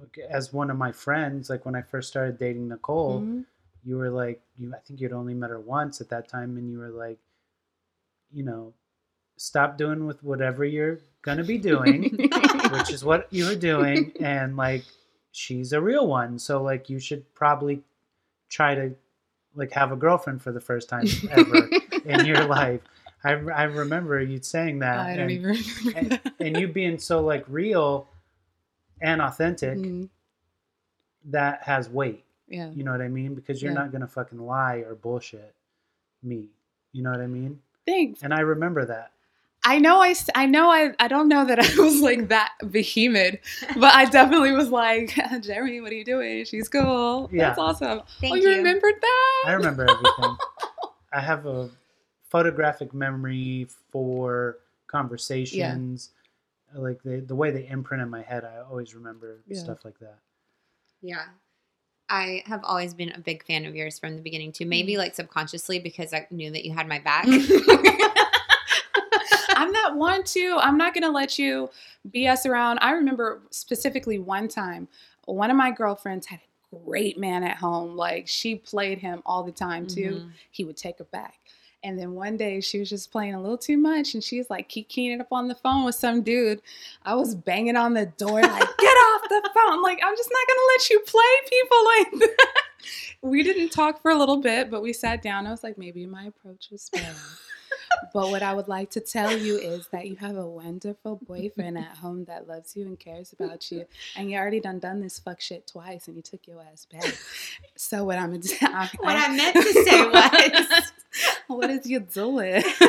[0.00, 3.44] like, as one of my friends, like when I first started dating Nicole, Mhm.
[3.84, 6.70] You were like, you I think you'd only met her once at that time, and
[6.70, 7.18] you were like,
[8.32, 8.72] you know,
[9.36, 12.02] stop doing with whatever you're gonna be doing,
[12.72, 14.84] which is what you were doing, and like,
[15.32, 17.82] she's a real one, so like, you should probably
[18.48, 18.94] try to
[19.54, 21.68] like have a girlfriend for the first time ever
[22.04, 22.80] in your life.
[23.24, 24.98] I, I remember you saying that.
[25.00, 25.50] I don't and- even.
[25.50, 26.34] remember and, that.
[26.40, 28.06] and you being so like real
[29.00, 30.08] and authentic Mhm.
[31.24, 32.70] that has weight Yeah.
[32.74, 33.78] you know what i mean because you're Yeah.
[33.78, 35.54] not gonna fucking lie or bullshit
[36.22, 36.48] me
[36.92, 38.22] you know what i mean Thanks.
[38.22, 39.12] and i remember that
[39.64, 43.34] I know I, I know I, I don't know that I was like that behemoth,
[43.76, 46.44] but I definitely was like, Jeremy, what are you doing?
[46.46, 47.28] She's cool.
[47.30, 47.48] Yeah.
[47.48, 48.00] That's awesome.
[48.20, 48.56] Thank oh, you, you.
[48.58, 49.42] remembered that?
[49.46, 50.36] i remember everything
[51.12, 51.68] i have a
[52.30, 56.10] photographic memory for conversations
[56.72, 56.80] Yeah.
[56.80, 59.58] like the, the way they imprint in my head i always remember Yeah.
[59.58, 60.18] stuff like that
[61.02, 61.24] Yeah.
[62.10, 64.64] I have always been a big fan of yours from the beginning too.
[64.66, 64.98] Maybe Mm.
[64.98, 67.26] like subconsciously because I knew that you had my back.
[69.50, 70.56] I'm that one too.
[70.60, 71.70] I'm not gonna let you
[72.10, 72.78] BS around.
[72.80, 74.88] I remember specifically one time,
[75.26, 76.40] one of my girlfriends had
[76.72, 77.96] a great man at home.
[77.96, 80.22] Like she played him all the time too.
[80.22, 80.30] Mhm.
[80.50, 81.34] He would take her back.
[81.84, 84.68] And then one day she was just playing a little too much and she's like
[84.68, 86.60] keying it up on the phone with some dude.
[87.04, 88.96] I was banging on the door like, get
[89.28, 89.82] the phone.
[89.82, 92.62] Like, I'm just not gonna let you play people like that.
[93.22, 95.46] We didn't talk for a little bit, but we sat down.
[95.46, 97.14] I was like, maybe my approach was bad.
[98.14, 101.78] But what I would like to tell you is that you have a wonderful boyfriend
[101.78, 103.86] at home that loves you and cares about you.
[104.16, 107.16] And you already done done this fuck shit twice and you took your ass back.
[107.76, 110.92] So what I'm I, What I meant to say was-
[111.48, 112.62] What is you doing?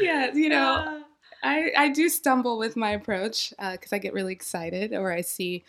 [0.00, 1.00] yeah, you know, uh.
[1.44, 5.20] I, I do stumble with my approach uh, because I get really excited or I
[5.20, 5.64] see.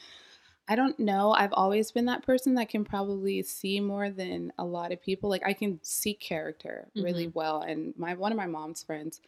[0.67, 1.31] I don't know.
[1.31, 5.29] I've always been that person that can probably see more than a lot of people.
[5.29, 7.37] Like I can see character really mm-hmm.
[7.37, 7.61] well.
[7.61, 9.21] And my one of my mom's friends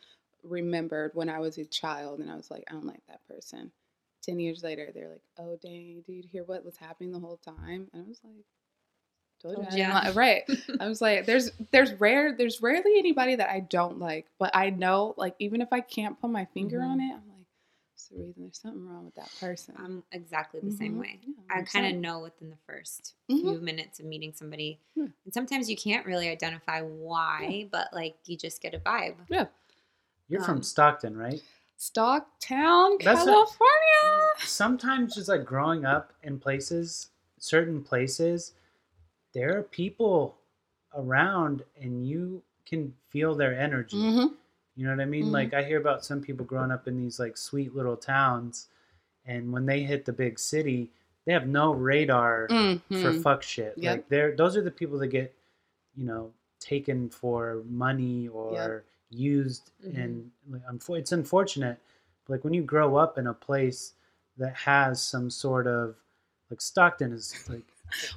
[0.43, 3.71] remembered when I was a child, and I was like, I don't like that person.
[4.23, 7.37] Ten years later, they're like, Oh dang, did you hear what was happening the whole
[7.37, 7.87] time?
[7.93, 8.45] And I was like,
[9.41, 10.43] Told you, Told I didn't li- right.
[10.79, 14.69] I was like, there's there's rare there's rarely anybody that I don't like, but I
[14.71, 17.45] know like even if I can't put my finger on it, I'm like,
[17.93, 19.75] it's the reason there's something wrong with that person.
[19.77, 20.99] I'm exactly the same Mhm.
[21.01, 21.19] way.
[21.25, 23.41] Yeah, I kind of know within the 1st Mhm.
[23.41, 24.79] few minutes of meeting somebody.
[24.95, 25.07] Yeah.
[25.25, 29.15] And sometimes you can't really identify why, but like you just get a vibe.
[29.29, 29.45] Yeah.
[30.29, 31.41] you're Um, from stockton right
[31.79, 34.29] Stocktown, That's what- California.
[34.39, 38.53] sometimes just like growing up in places, certain places,
[39.37, 40.35] there are people
[40.95, 43.95] around and you can feel their energy.
[43.97, 44.33] Mhm.
[44.75, 45.25] You know what I mean?
[45.25, 45.31] Mhm.
[45.31, 48.67] Like I hear about some people growing up in these like sweet little towns
[49.25, 50.89] and when they hit the big city,
[51.25, 53.21] they have no radar for Mhm.
[53.21, 53.77] fuck shit.
[53.77, 53.91] Yep.
[53.97, 55.35] Like they're those are the people that get,
[55.95, 60.03] you know, taken for money or used Mhm.
[60.03, 60.31] and
[60.95, 61.77] it's unfortunate.
[62.25, 63.93] But like when you grow up in a place
[64.37, 65.95] that has some sort of
[66.49, 67.67] like Stockton is like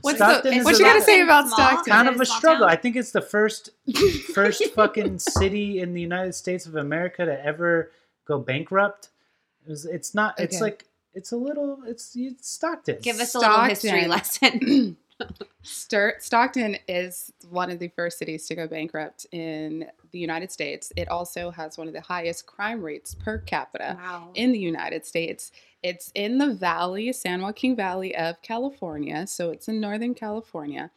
[0.03, 1.57] What's Stockton the, is what you gotta say about Small?
[1.59, 1.93] Stockton?
[1.93, 2.67] kind of a a struggle.
[2.67, 2.71] town?
[2.71, 3.71] I think it's the first
[4.35, 7.93] first fucking city in the United States of America to ever
[8.27, 9.09] go bankrupt.
[9.67, 10.39] It was, it's not.
[10.39, 10.63] It's Okay.
[10.65, 11.83] like it's a little.
[11.87, 12.99] It's, it's Stockton.
[13.03, 14.97] Give us a little history lesson.
[15.63, 20.93] Stur- Stockton is one of the first cities to go bankrupt in the United States.
[20.97, 24.31] It also has one of the highest crime rates per capita Wow.
[24.35, 25.53] in the United States.
[25.83, 29.27] It's in the valley, San Joaquin Valley of California.
[29.27, 30.91] So it's in Northern California.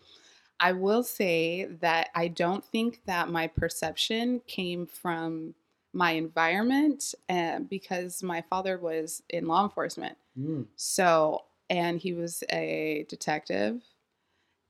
[0.60, 5.56] I will say that I don't think that my perception came from
[5.94, 10.18] my environment uh, because my father was in law enforcement.
[10.40, 10.66] Mm.
[10.76, 13.82] So, and he was a detective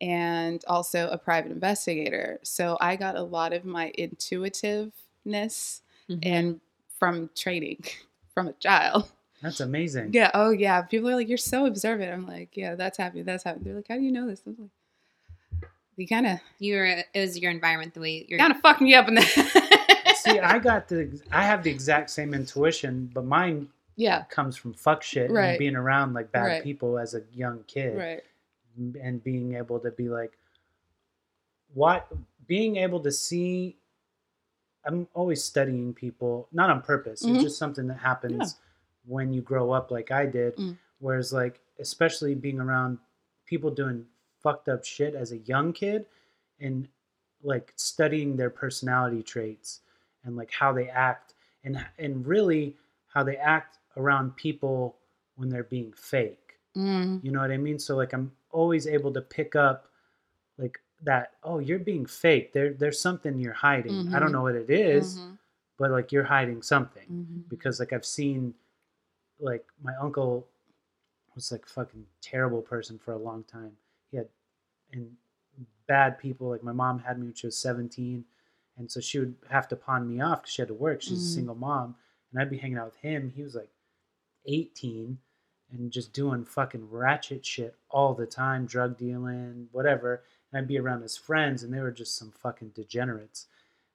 [0.03, 2.39] and also a private investigator.
[2.43, 6.19] So I got a lot of my intuitiveness Mhm.
[6.23, 6.59] and
[6.99, 7.83] from training
[8.33, 9.09] from a child.
[9.41, 10.11] That's amazing.
[10.13, 10.31] Yeah.
[10.33, 10.81] Oh, yeah.
[10.83, 12.11] People are like, you're so observant.
[12.11, 13.25] I'm like, yeah, that's happening.
[13.25, 13.65] That's happening.
[13.65, 14.41] They're like, how do you know this?
[14.47, 16.85] I'm like, you kind of, you were.
[16.85, 18.39] It was your environment, the way you're.
[18.39, 20.15] kind of fucked me up in that.
[20.23, 24.23] See, I got the I have the exact same intuition, but mine yeah.
[24.23, 25.49] comes from fuck shit Right.
[25.49, 26.63] and being around like bad Right.
[26.63, 28.23] people as a young kid Right.
[28.77, 30.37] And being able to be like
[31.73, 32.07] what
[32.47, 33.77] being able to see
[34.85, 37.23] I'm always studying people, not on purpose.
[37.23, 37.35] Mhm.
[37.35, 38.57] It's just something that happens
[39.05, 40.55] when you grow up like I did.
[40.57, 40.77] Mm.
[40.99, 42.99] Whereas like especially being around
[43.45, 44.05] people doing
[44.41, 46.05] fucked up shit as a young kid
[46.59, 46.87] and
[47.41, 49.81] like studying their personality traits
[50.23, 51.33] and like how they act
[51.63, 52.75] and and really
[53.07, 54.97] how they act around people
[55.35, 56.59] when they're being fake.
[56.75, 57.23] Mm.
[57.23, 57.79] You know what I mean?
[57.79, 59.89] So like I'm always able to pick up
[60.57, 62.53] like that, oh, you're being fake.
[62.53, 64.13] There there's something you're hiding.
[64.13, 64.33] I don't Mhm.
[64.33, 65.37] know what it is, Mhm.
[65.77, 67.07] but like you're hiding something.
[67.09, 67.49] Mhm.
[67.49, 68.53] Because like I've seen
[69.39, 70.47] like my uncle
[71.35, 73.75] was like fucking terrible person for a long time.
[74.11, 74.29] He had
[74.93, 75.17] and
[75.87, 78.25] bad people like my mom had me when she was 17
[78.77, 81.19] and so she would have to pawn me off because she had to work she's
[81.21, 81.95] a single mom
[82.31, 83.69] and i'd be hanging out with him he was like
[84.45, 85.19] 18
[85.73, 90.79] and just doing fucking ratchet shit all the time drug dealing whatever and i'd be
[90.79, 93.47] around his friends and they were just some fucking degenerates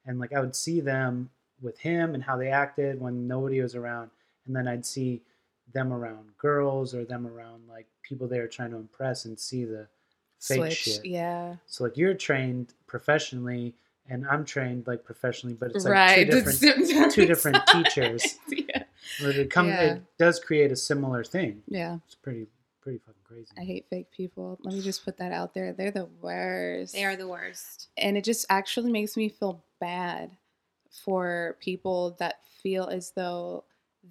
[0.07, 1.31] and like i would see them
[1.63, 4.11] with him and how they acted when nobody was around
[4.47, 5.21] and then i'd see
[5.73, 9.65] them around girls or them around like people they were trying to impress and see
[9.65, 9.87] the
[10.41, 10.77] fake Switch.
[10.77, 11.57] shit Yeah.
[11.67, 13.75] so like you're trained professionally
[14.09, 16.31] and I'm trained like professionally, but it's like right.
[16.31, 18.39] two different two different teachers.
[18.49, 18.78] yeah.
[19.21, 19.95] But it come Yeah.
[19.95, 21.63] it does create a similar thing.
[21.67, 21.99] Yeah.
[22.07, 22.47] It's pretty
[22.81, 23.49] pretty fucking crazy.
[23.59, 24.59] I hate fake people.
[24.63, 25.73] Let me just put that out there.
[25.73, 26.95] They're the worst.
[26.95, 27.89] They are the worst.
[27.99, 30.31] and it just actually makes me feel bad
[31.05, 33.65] for people that feel as though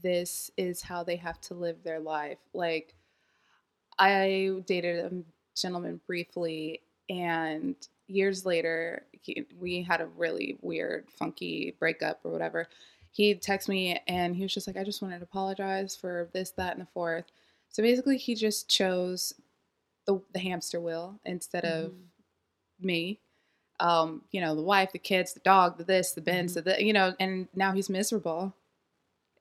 [0.03, 2.37] this is how they have to live their life.
[2.53, 2.93] Like,
[3.99, 5.11] I dated a
[5.59, 7.75] gentleman briefly, and
[8.07, 12.67] years later, he, we had a really weird, funky breakup or whatever.
[13.17, 16.51] He texted me and he was just like, I just wanted to apologize for this,
[16.51, 17.25] that, and the fourth.
[17.69, 19.33] So basically, he just chose
[20.05, 21.95] the, the hamster wheel instead of Mhm.
[22.81, 23.19] me
[23.79, 26.83] um you know the wife the kids the dog the this the bins the, the
[26.83, 28.53] you know and now he's miserable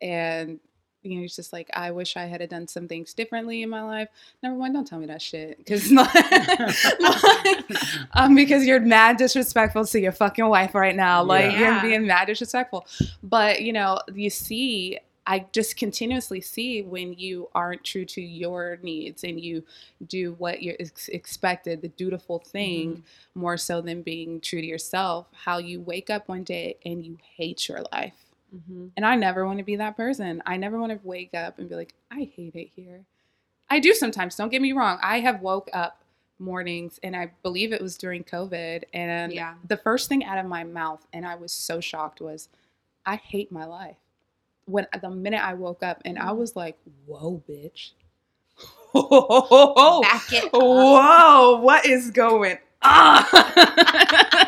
[0.01, 0.61] and
[1.07, 3.83] you know he's just like i wish i had done some things differently in my
[3.83, 4.09] life
[4.42, 5.90] number one don't tell me that shit because
[8.14, 11.75] um because you're mad disrespectful to your fucking wife right now like Yeah.
[11.75, 12.87] you're being mad disrespectful
[13.23, 18.79] but you know you see I just continuously see when you aren't true to your
[18.85, 19.64] needs and you
[20.07, 23.03] do what you're ex- expected, the dutiful thing,
[23.35, 27.19] more so than being true to yourself, how you wake up one day and you
[27.37, 28.14] hate your life.
[28.57, 28.87] Mm-hmm.
[28.97, 30.42] And I never want to be that person.
[30.47, 33.05] I never want to wake up and be like, I hate it here.
[33.69, 34.99] I do sometimes, don't get me wrong.
[35.03, 36.03] I have woke up
[36.38, 39.55] mornings and I believe it was during COVID and Yeah.
[39.66, 42.49] the first thing out of my mouth and I was so shocked was
[43.07, 43.97] I hate my life.
[44.66, 47.92] When the minute I woke up and I was like, "Whoa, bitch."
[48.95, 50.51] Back it up.
[50.53, 53.25] Whoa, what is going on?
[53.29, 54.46] Ah!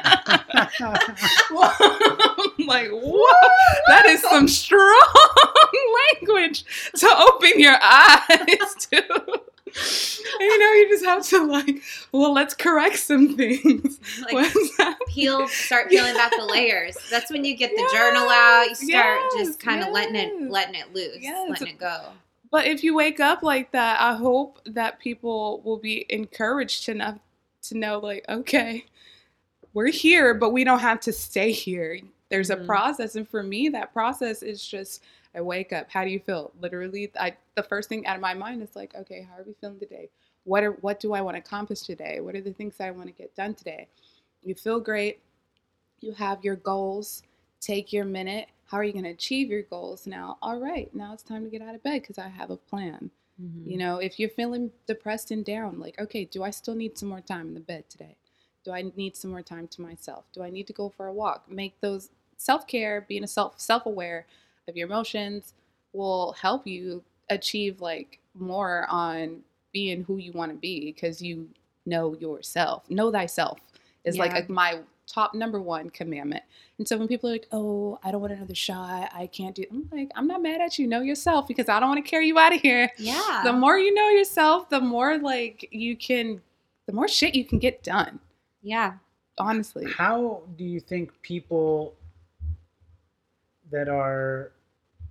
[0.81, 3.51] I'm like, what?
[3.89, 5.01] That is some strong
[6.15, 6.65] language
[6.97, 9.41] to open your eyes to.
[9.69, 13.99] And, you know, you just have to like, well, let's correct some things.
[14.33, 14.47] Like,
[15.09, 16.97] peel, start peeling back the layers.
[17.11, 18.67] That's when you get the journal out.
[18.69, 21.49] You start Yes, just kind of letting it, letting it loose, Yes.
[21.51, 22.13] letting it go.
[22.51, 27.19] But if you wake up like that, I hope that people will be encouraged enough
[27.63, 28.85] to know, like, okay,
[29.75, 32.01] we're here, but we don't have to stay here.
[32.31, 32.63] There's Mhm.
[32.63, 35.03] a process, and for me, that process is just
[35.35, 35.91] I wake up.
[35.91, 36.53] How do you feel?
[36.61, 39.55] Literally, I the first thing out of my mind is like, okay, how are we
[39.61, 40.09] feeling today?
[40.45, 42.21] What are what do I want to accomplish today?
[42.21, 43.89] What are the things I want to get done today?
[44.43, 45.21] You feel great.
[46.01, 47.23] You have your goals.
[47.61, 48.49] Take your minute.
[48.67, 50.39] How are you going to achieve your goals now?
[50.43, 53.11] All right, now it's time to get out of bed because I have a plan.
[53.43, 53.71] Mm-hmm.
[53.71, 57.09] You know, if you're feeling depressed and down, like, okay, do I still need some
[57.09, 58.17] more time in the bed today?
[58.65, 60.25] Do I need some more time to myself?
[60.33, 61.51] Do I need to go for a walk?
[61.51, 64.27] Make those self care, being a self self aware
[64.67, 65.55] of your emotions
[65.93, 69.41] will help you achieve like more on
[69.73, 71.49] being who you want to be because you
[71.87, 72.89] know yourself.
[72.91, 73.59] Know thyself
[74.05, 76.43] is like a, my top number one commandment.
[76.79, 79.11] And so when people are like, "Oh, I don't want another shot.
[79.15, 80.87] I can't do," I'm like, "I'm not mad at you.
[80.87, 83.41] Know yourself because I don't want to carry you out of here." Yeah.
[83.45, 86.41] The more you know yourself, the more like you can,
[86.87, 88.21] the more shit you can get done.
[88.63, 88.95] yeah.
[89.41, 91.95] Honestly, How do you think people
[93.71, 94.53] that are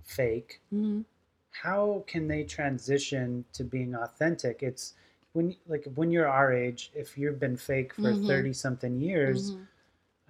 [0.04, 1.04] fake, Mhm.
[1.50, 4.62] how can they transition to being authentic?
[4.62, 4.94] It's
[5.32, 8.26] when like when you're our age, if you've been fake for Mhm.
[8.26, 9.66] 30 something years, Mhm.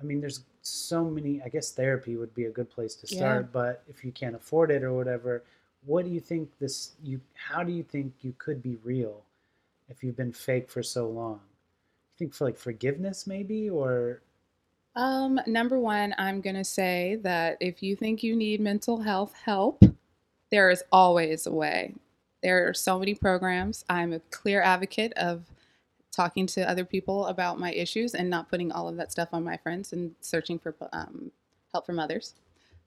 [0.00, 3.16] I mean there's so many I guess therapy would be a good place to Yeah.
[3.16, 5.42] start, but if you can't afford it or whatever,
[5.86, 9.22] what do you think this you how do you think you could be real
[9.88, 11.40] if you've been fake for so long?
[11.40, 14.22] You think for like forgiveness maybe or
[14.96, 19.82] Um, number one, I'm gonna say that if you think you need mental health help,
[20.50, 21.94] there is always a way.
[22.42, 23.84] There are so many programs.
[23.88, 25.44] I'm a clear advocate of
[26.18, 29.44] talking to other people about my issues and not putting all of that stuff on
[29.44, 31.30] my friends and searching for um,
[31.72, 32.34] help from others.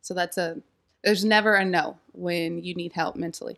[0.01, 0.57] So that's a
[1.03, 3.57] there's never a no when you need help mentally.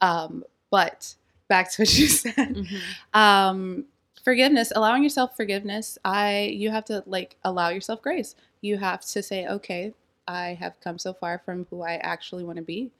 [0.00, 1.14] Um, but
[1.48, 2.80] back to what you said Mhm.
[3.14, 3.84] um
[4.22, 9.22] forgiveness allowing yourself forgiveness i you have to like allow yourself grace you have to
[9.22, 9.94] say okay
[10.26, 12.90] i have come so far from who i actually want to be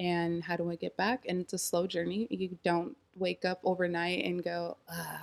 [0.00, 3.60] and how do i get back and it's a slow journey you don't wake up
[3.64, 5.22] overnight and go ah,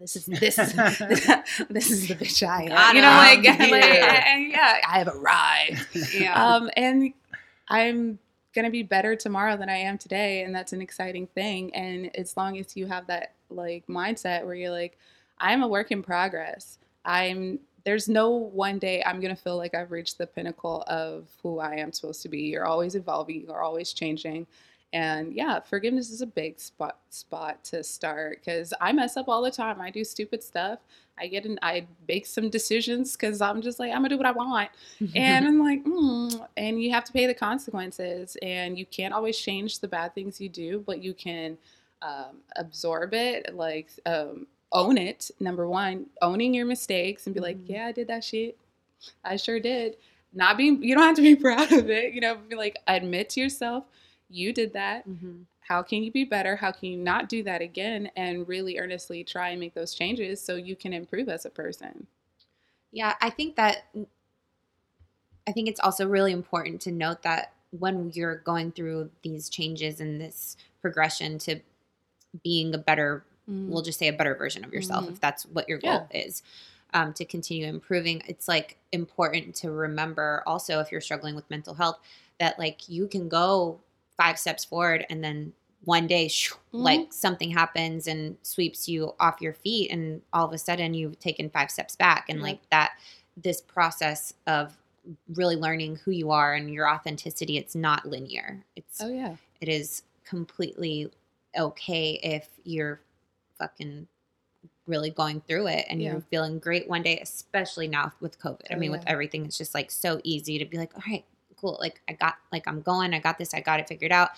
[0.00, 0.72] this is this is
[1.70, 3.70] this is the bitch i am you know like, him.
[3.70, 4.22] like Yeah.
[4.26, 6.54] I- I- yeah i have arrived Yeah.
[6.56, 7.12] um, and
[7.68, 8.18] I'm
[8.52, 11.72] gonna be better tomorrow than I am today, and that's an exciting thing.
[11.72, 14.98] And as long as you have that like mindset where you're like,
[15.38, 16.78] I'm a work in progress.
[17.04, 21.60] I'm there's no one day I'm gonna feel like I've reached the pinnacle of who
[21.60, 22.40] I am supposed to be.
[22.40, 23.42] You're always evolving.
[23.46, 24.48] You're always changing.
[24.92, 29.42] And yeah, forgiveness is a big spot spot to start because I mess up all
[29.42, 29.80] the time.
[29.80, 30.80] I do stupid stuff.
[31.18, 34.26] I get in, I make some decisions because I'm just like I'm gonna do what
[34.26, 34.70] I want
[35.14, 39.38] and I'm like, mm, and you have to pay the consequences, and you can't always
[39.38, 41.56] change the bad things you do, but you can
[42.02, 45.30] um, absorb it, like um, own it.
[45.40, 47.68] Number one, owning your mistakes and be like, Mhm.
[47.68, 48.56] yeah, I did that shit.
[49.24, 49.96] I sure did.
[50.32, 52.14] Not being, you don't have to be proud of it.
[52.14, 53.84] You know, be like, admit to yourself,
[54.30, 55.06] you did that.
[55.08, 55.44] Mhm.
[55.60, 56.56] How can you be better?
[56.56, 58.10] How can you not do that again?
[58.16, 62.06] And really earnestly try and make those changes so you can improve as a person.
[62.92, 63.84] Yeah, I think that
[65.46, 70.00] I think it's also really important to note that when you're going through these changes
[70.00, 71.60] and this progression to
[72.44, 73.24] being a better,
[73.68, 75.12] we'll just say a better version of yourself, Mhm.
[75.12, 76.42] if that's what your goal is,
[76.92, 78.22] um, to continue improving.
[78.26, 81.98] It's like important to remember also if you're struggling with mental health
[82.38, 83.80] that like you can go
[84.20, 85.52] five steps forward and then
[85.84, 86.78] one day shoo, mm-hmm.
[86.90, 91.18] like something happens and sweeps you off your feet and all of a sudden you've
[91.18, 92.44] taken five steps back and Yep.
[92.48, 92.90] like that
[93.36, 94.76] this process of
[95.34, 99.36] really learning who you are and your authenticity it's not linear it's Oh, yeah.
[99.62, 101.10] it is completely
[101.58, 103.00] okay if you're
[103.58, 104.06] fucking
[104.86, 106.12] really going through it and Yeah.
[106.12, 109.56] you're feeling great one day especially now with covid i Oh, mean with everything it's
[109.56, 111.24] just like so easy to be like all right
[111.60, 114.30] cool like i got like i'm going i got this i got it figured out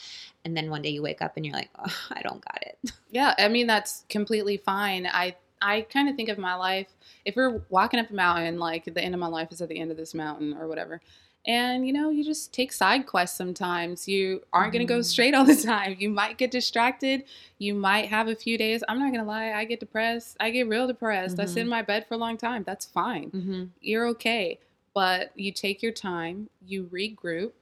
[0.44, 2.78] and then one day you wake up and you're like oh, i don't got it
[3.10, 5.06] Yeah, I mean that's completely fine.
[5.06, 6.88] I I kind of think of my life
[7.26, 9.78] if we're walking up a mountain, like the end of my life is at the
[9.78, 11.00] end of this mountain or whatever.
[11.44, 14.08] And you know, you just take side quests sometimes.
[14.08, 15.04] You aren't going to go Mhm.
[15.04, 15.96] straight all the time.
[15.98, 17.24] You might get distracted.
[17.58, 18.82] You might have a few days.
[18.88, 20.36] I'm not going to lie, I get depressed.
[20.40, 21.38] I get real depressed.
[21.38, 21.70] I sit in Mhm.
[21.70, 22.62] my bed for a long time.
[22.64, 23.30] That's fine.
[23.30, 23.64] mm-hmm.
[23.82, 24.58] You're okay.
[24.94, 27.52] But you take your time, you regroup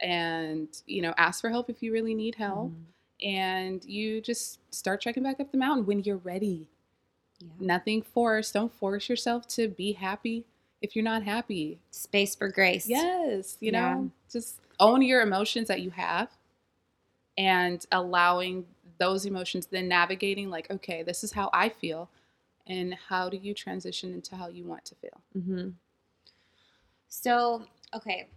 [0.00, 2.72] and, you know, ask for help if you really need help
[3.22, 6.68] and you just start trekking back up the mountain when you're ready.
[7.40, 7.48] yeah.
[7.58, 8.54] Nothing forced.
[8.54, 10.44] Don't force yourself to be happy
[10.80, 11.78] if you're not happy.
[11.90, 13.94] space for grace Yes, you Yeah.
[13.94, 16.30] know, just own your emotions that you have
[17.36, 18.66] and allowing
[18.98, 22.08] those emotions, then navigating, like, okay, this is how I feel.
[22.66, 25.20] And how do you transition into how you want to feel?
[25.36, 25.68] Mm-hmm.
[27.10, 28.28] So, okay,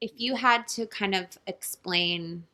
[0.00, 2.44] if you had to kind of explain,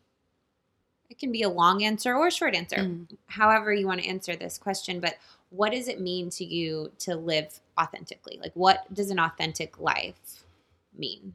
[1.09, 3.07] it can be a long answer or a short answer, Mhm.
[3.27, 5.17] however you want to answer this question, but
[5.51, 8.39] what does it mean to you to live authentically?
[8.41, 10.45] Like, what does an authentic life
[10.93, 11.35] mean?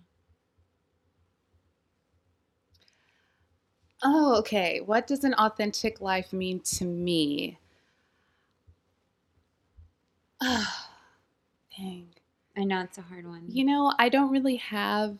[4.01, 4.79] Oh, okay.
[4.79, 7.57] What does an authentic life mean to me?
[10.39, 10.89] Ah,
[11.77, 12.14] dang.
[12.57, 13.43] I know it's a hard one.
[13.47, 15.17] You know, I don't really have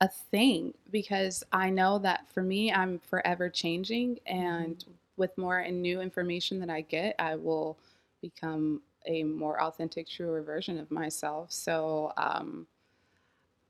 [0.00, 4.18] a thing because I know that for me, I'm forever changing.
[4.26, 4.84] And
[5.16, 7.78] with more and new information that I get, I will
[8.20, 11.52] become a more authentic, truer version of myself.
[11.52, 12.66] So, um,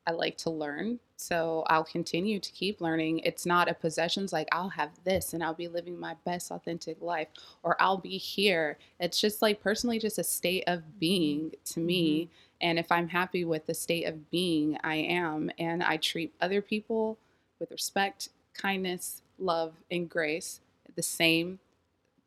[0.06, 0.98] I like to learn.
[1.16, 3.20] So I'll continue to keep learning.
[3.20, 7.00] It's not a possessions like I'll have this and I'll be living my best authentic
[7.00, 7.28] life
[7.62, 8.76] or I'll be here.
[9.00, 12.28] It's just like personally just a state of being to me.
[12.60, 15.50] And if I'm happy with the state of being, I am.
[15.58, 17.16] And I treat other people
[17.58, 20.60] with respect, kindness, love, and grace,
[20.96, 21.58] the same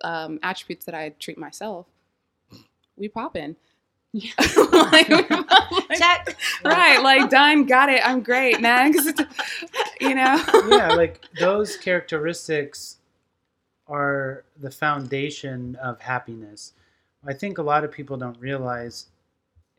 [0.02, 1.86] um, attributes that I treat myself.
[2.96, 3.56] We pop in.
[4.14, 5.30] Like, we like-
[5.98, 6.38] Check.
[6.64, 9.22] right like done got it i'm great next
[10.02, 12.98] you know yeah, like those characteristics
[13.88, 16.74] are the foundation of happiness.
[17.26, 19.06] I think a lot of people don't realize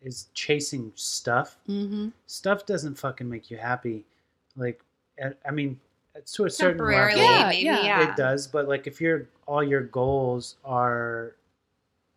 [0.01, 1.59] is chasing stuff.
[1.69, 2.09] mm-hmm.
[2.27, 4.07] Stuff doesn't fucking make you happy.
[4.57, 4.81] Like,
[5.23, 5.79] I I mean,
[6.33, 7.65] to a certain Temporarily, level, Yeah, maybe.
[7.67, 7.83] yeah.
[7.85, 8.11] Yeah.
[8.11, 8.47] it does.
[8.47, 11.35] But like, if your all your goals are,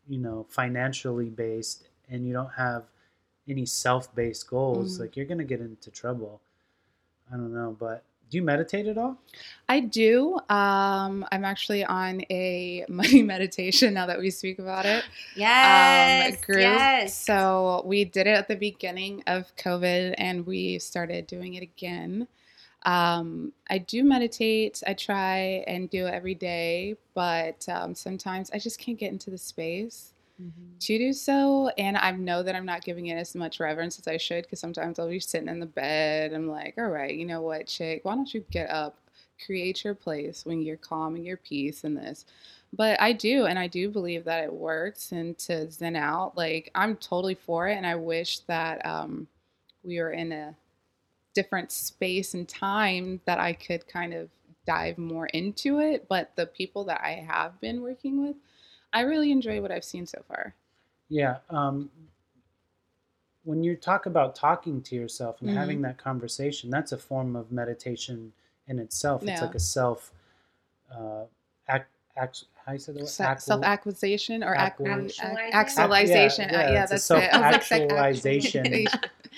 [0.08, 2.84] you know, financially based, and you don't have
[3.48, 5.02] any self-based goals, Mhm.
[5.02, 6.42] like you're gonna get into trouble.
[7.32, 9.18] I don't know, but do you meditate at all?
[9.68, 15.04] i do um i'm actually on a money meditation now that we speak about it
[15.36, 16.34] Yes.
[16.36, 16.60] um, group.
[16.62, 17.18] Yes.
[17.18, 22.28] So we did it at the beginning of COVID and we started doing it again.
[22.84, 24.82] Um, I do meditate.
[24.88, 29.30] I try and do it every day, but um, sometimes I just can't get into
[29.30, 30.80] the space Mhm.
[30.80, 31.70] to do so.
[31.78, 34.60] And I know that I'm not giving it as much reverence as I should because
[34.60, 36.34] sometimes I'll be sitting in the bed.
[36.34, 38.98] I'm like, all right, you know what, chick, why don't you get up,
[39.46, 42.26] create your place when you're calm and your peace in this?
[42.74, 46.38] But I do, and I do believe that it works and to zen out.
[46.38, 47.76] Like, I'm totally for it.
[47.76, 49.28] And I wish that um,
[49.84, 50.56] we were in a
[51.34, 54.30] different space and time that I could kind of
[54.66, 56.08] dive more into it.
[56.08, 58.36] But the people that I have been working with,
[58.94, 60.54] I really enjoy what I've seen so far.
[61.10, 61.38] Yeah.
[61.50, 61.90] Um,
[63.44, 65.54] when you talk about talking to yourself and Mhm.
[65.54, 68.34] having that conversation, that's a form of meditation
[68.68, 69.24] in itself.
[69.24, 70.14] It's like a self,
[70.92, 71.26] uh,
[71.68, 73.08] act, act, how you say the word?
[73.08, 75.54] Self acquisition or ac- Acqui- ac- Actualizing?
[75.54, 76.50] actualization.
[76.52, 77.14] Yeah, Uh, yeah, Yeah, that's it.
[77.34, 78.88] I was like, sec- self-actualization.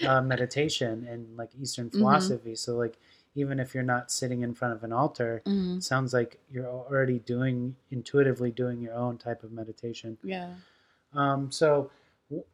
[0.06, 1.98] uh, meditation and like Eastern Mhm.
[1.98, 2.56] philosophy.
[2.56, 2.98] So like,
[3.36, 5.78] even if you're not sitting in front of an altar, Mhm.
[5.78, 10.18] it sounds like you're already doing intuitively doing your own type of meditation.
[10.24, 10.50] Yeah.
[11.14, 11.90] Um, so
[12.30, 12.46] w-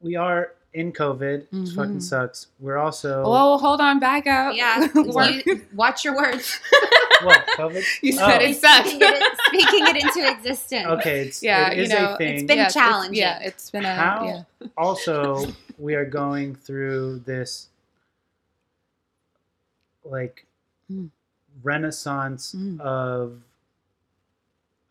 [0.00, 1.46] we are in COVID.
[1.52, 2.48] It fucking sucks.
[2.60, 4.54] We're also Oh, hold on, back up.
[4.56, 4.86] Yeah.
[5.46, 6.58] You- watch your words.
[7.22, 7.84] what COVID?
[8.02, 8.44] You said Oh.
[8.44, 8.90] it sucks.
[8.90, 10.86] Speaking it, speaking it into existence.
[10.86, 12.34] Okay, it's Yeah, it you is know, a thing.
[12.34, 13.14] it's been Yes, challenging.
[13.14, 14.24] yeah, it's been a How
[14.60, 14.68] yeah.
[14.76, 15.46] also
[15.78, 17.68] we are going through this
[20.04, 20.46] like
[20.90, 21.10] Mm.
[21.62, 22.80] renaissance Mm.
[22.80, 23.42] of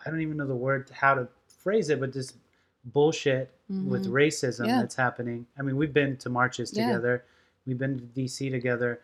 [0.06, 2.34] I don't even know the word how to phrase it, but this
[2.84, 4.12] bullshit with Mhm.
[4.12, 4.82] racism Yeah.
[4.82, 5.48] that's happening.
[5.58, 6.88] I mean, we've been to marches Yeah.
[6.88, 7.24] together.
[7.66, 9.02] We've been to DC together.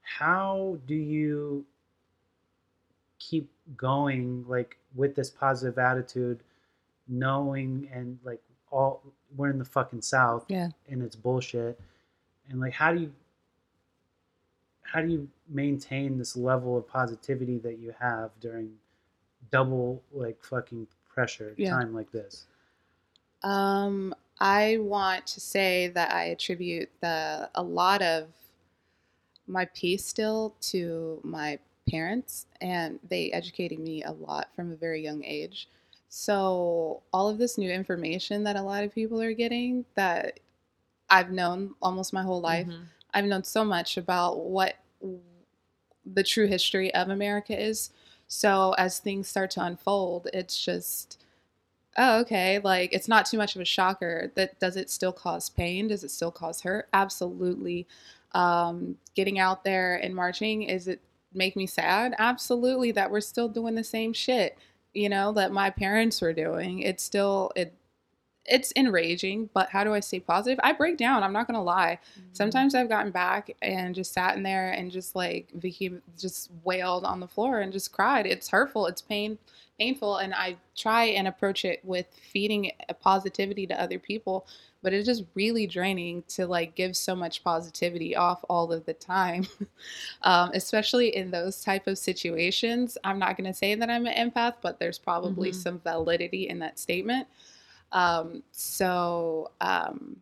[0.00, 1.66] How do you
[3.18, 6.42] keep going like with this positive attitude
[7.08, 9.02] knowing and like all
[9.36, 10.70] we're in the fucking south Yeah.
[10.88, 11.78] and it's bullshit
[12.48, 13.12] and like how do you
[14.82, 18.78] how do you maintain this level of positivity that you have during
[19.50, 21.68] double like fucking pressure Yeah.
[21.68, 22.48] time like this
[23.42, 28.32] Um, I want to say that I attribute the a lot of
[29.46, 35.02] my peace still to my parents, and they educated me a lot from a very
[35.02, 35.68] young age.
[36.10, 40.40] So all of this new information that a lot of people are getting that
[41.10, 42.68] I've known almost my whole life.
[42.68, 42.88] Mhm.
[43.14, 44.76] I've known so much about what
[46.14, 47.90] the true history of America is.
[48.26, 51.22] So as things start to unfold, it's just,
[51.96, 52.58] oh, okay.
[52.58, 54.32] Like it's not too much of a shocker.
[54.34, 55.88] That does it still cause pain?
[55.88, 56.88] Does it still cause hurt?
[56.92, 57.86] Absolutely.
[58.32, 61.00] Um, getting out there and marching, is it
[61.32, 62.14] make me sad?
[62.18, 62.92] Absolutely.
[62.92, 64.58] That we're still doing the same shit,
[64.92, 66.80] you know, that my parents were doing.
[66.80, 67.74] It's still it.
[68.48, 70.58] It's enraging, but how do I stay positive?
[70.62, 71.22] I break down.
[71.22, 71.98] I'm not gonna lie.
[72.12, 72.28] Mm-hmm.
[72.32, 77.04] Sometimes I've gotten back and just sat in there and just like Vicky just wailed
[77.04, 78.26] on the floor and just cried.
[78.26, 78.86] It's hurtful.
[78.86, 79.38] It's pain
[79.78, 84.44] painful, and I try and approach it with feeding a positivity to other people.
[84.82, 88.92] But it's just really draining to like give so much positivity off all of the
[88.94, 89.46] time,
[90.22, 92.96] um, especially in those type of situations.
[93.04, 95.54] I'm not gonna say that I'm an empath, but there's probably Mhm.
[95.54, 97.26] some validity in that statement.
[97.92, 100.16] Um, so um,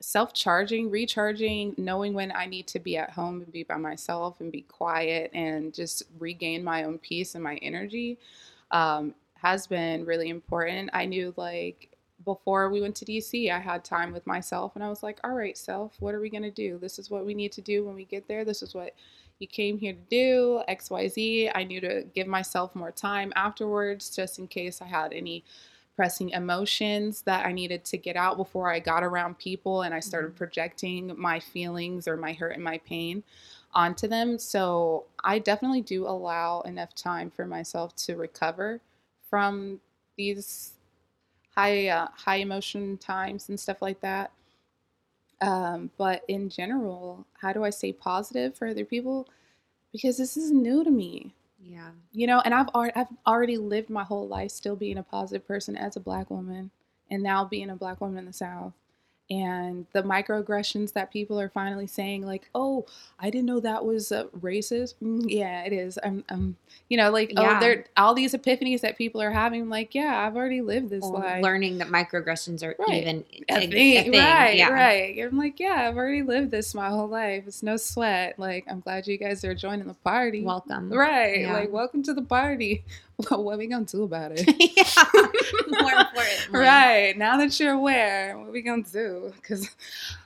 [0.00, 4.52] self-charging, recharging, knowing when I need to be at home and be by myself and
[4.52, 8.18] be quiet and just regain my own peace and my energy
[8.70, 10.90] um, has been really important.
[10.92, 14.88] I knew like before we went to DC, I had time with myself and I
[14.88, 16.78] was like, all right, self, what are we going to do?
[16.78, 18.44] This is what we need to do when we get there.
[18.44, 18.94] This is what
[19.38, 21.50] you came here to do, XYZ.
[21.54, 25.44] I knew to give myself more time afterwards just in case I had any
[25.96, 30.00] pressing emotions that I needed to get out before I got around people and I
[30.00, 33.22] started projecting my feelings or my hurt and my pain
[33.74, 34.38] onto them.
[34.38, 38.80] So I definitely do allow enough time for myself to recover
[39.28, 39.80] from
[40.16, 40.72] these
[41.54, 44.32] high uh, high emotion times and stuff like that.
[45.40, 49.28] Um, but in general, how do I stay positive for other people?
[49.92, 51.34] Because this is new to me
[51.64, 51.90] Yeah.
[52.12, 55.46] you know and i've already i've already lived my whole life still being a positive
[55.46, 56.70] person as a black woman
[57.10, 58.72] and now being a black woman in the south
[59.30, 62.84] and the microaggressions that people are finally saying like oh
[63.20, 66.56] i didn't know that was uh, racist Mm, yeah it is i'm, I'm
[66.88, 67.56] you know like Yeah.
[67.56, 70.90] oh there all these epiphanies that people are having I'm like yeah i've already lived
[70.90, 73.00] this life learning that microaggressions are Right.
[73.02, 74.68] even a thing, right, yeah.
[74.68, 75.18] right.
[75.18, 77.44] I'm like, yeah, I've already lived this my whole life.
[77.46, 78.38] It's no sweat.
[78.38, 80.42] Like, I'm glad you guys are joining the party.
[80.42, 80.90] Welcome.
[80.92, 81.42] Right.
[81.42, 81.52] Yeah.
[81.52, 82.84] Like, welcome to the party.
[83.30, 84.46] Well, what we gonna do about it?
[84.76, 85.22] yeah.
[85.80, 86.60] More importantly.
[86.60, 87.16] right.
[87.16, 89.32] Now that you're aware, what we gonna do?
[89.36, 89.70] Because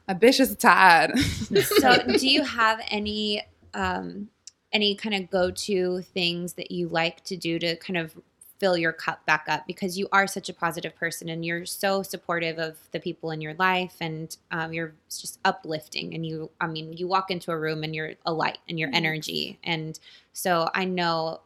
[0.09, 1.19] a bitch is tired.
[1.19, 3.43] so do you have any
[3.75, 4.29] um
[4.73, 8.15] any kind of go-to things that you like to do to kind of
[8.59, 12.03] fill your cup back up because you are such a positive person and you're so
[12.03, 16.67] supportive of the people in your life and um, you're just uplifting and you i
[16.67, 20.01] mean you walk into a room and you're a light and your energy and
[20.33, 21.41] so i know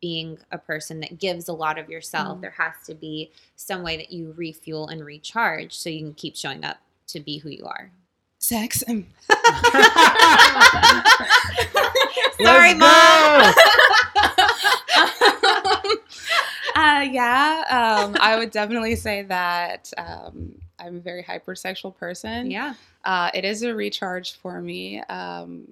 [0.00, 2.40] being a person that gives a lot of yourself Mm.
[2.42, 6.36] there has to be some way that you refuel and recharge so you can keep
[6.36, 6.78] showing up
[7.08, 7.90] to be who you are
[8.38, 8.82] Sex.
[8.82, 9.06] and-
[12.42, 12.86] Sorry, Mom.
[16.76, 17.64] uh, yeah,
[18.04, 22.50] um, I would definitely say that um, I'm a very hypersexual person.
[22.50, 22.74] yeah
[23.04, 25.00] Uh, it is a recharge for me.
[25.02, 25.66] Um,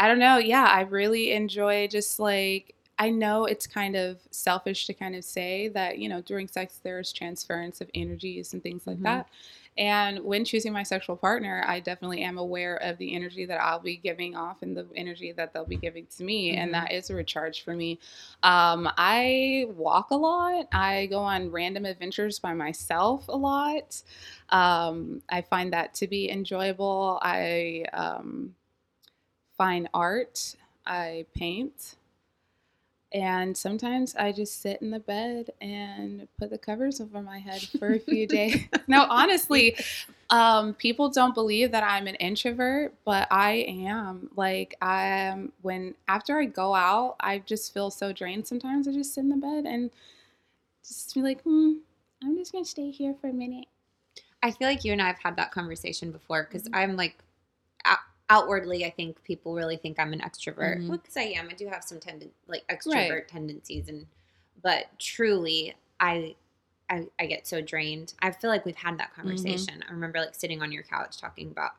[0.00, 0.38] I don't know.
[0.38, 5.24] Yeah, I really enjoy just like, I know it's kind of selfish to kind of
[5.24, 9.02] say that, you know, during sex, there's transference of energies and things like Mhm.
[9.04, 9.28] that.
[9.78, 13.80] And when choosing my sexual partner, I definitely am aware of the energy that I'll
[13.80, 16.54] be giving off and the energy that they'll be giving to me.
[16.54, 16.58] Mhm.
[16.58, 17.98] And that is a recharge for me.
[18.42, 20.68] Um, I walk a lot.
[20.72, 24.02] I go on random adventures by myself a lot.
[24.50, 27.18] Um, I find that to be enjoyable.
[27.22, 28.54] I um,
[29.60, 30.56] find art.
[30.86, 31.96] I paint.
[33.12, 37.60] And sometimes I just sit in the bed and put the covers over my head
[37.78, 38.68] for a few days.
[38.88, 39.76] no, honestly,
[40.30, 44.30] um, people don't believe that I'm an introvert, but I am.
[44.34, 48.46] Like I am when after I go out, I just feel so drained.
[48.46, 49.90] Sometimes I just sit in the bed and
[50.86, 51.72] just be like, hmm,
[52.22, 53.66] I'm just gonna stay here for a minute.
[54.42, 56.74] I feel like you and I have had that conversation before because Mhm.
[56.74, 57.18] I'm like
[58.30, 60.78] outwardly, I think people really think I'm an extrovert.
[60.78, 60.88] Mhm.
[60.88, 61.48] Well, because I am.
[61.50, 64.06] I do have some tenden like extrovert tendencies, and
[64.62, 66.36] but truly, I,
[66.88, 68.14] I I get so drained.
[68.22, 69.82] I feel like we've had that conversation.
[69.86, 71.72] I remember like sitting on your couch talking about,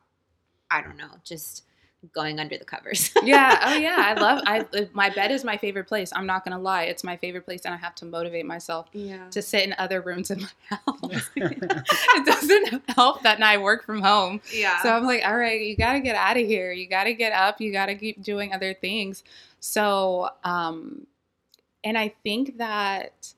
[0.70, 1.66] I don't know, just
[2.14, 3.12] going under the covers.
[3.24, 6.58] yeah oh yeah i love i my bed is my favorite place i'm not gonna
[6.58, 9.28] lie it's my favorite place and i have to motivate myself yeah.
[9.30, 10.48] to sit in other rooms in my
[10.86, 14.82] house it doesn't help that i work from home yeah.
[14.82, 17.62] so i'm like all right you gotta get out of here you gotta get up
[17.62, 19.24] you gotta keep doing other things
[19.60, 21.06] so um
[21.84, 23.34] and i think that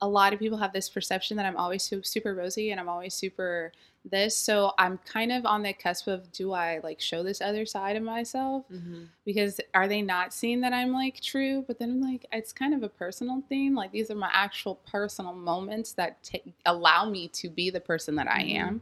[0.00, 3.14] a lot of people have this perception that i'm always super rosy and i'm always
[3.14, 3.72] super
[4.10, 7.64] this so i'm kind of on the cusp of do i like show this other
[7.66, 11.62] side of myself hmm because are they not seeing that I'm like true?
[11.66, 13.74] But then I'm like, it's kind of a personal thing.
[13.74, 18.14] Like these are my actual personal moments that ta allow me to be the person
[18.14, 18.80] that I am.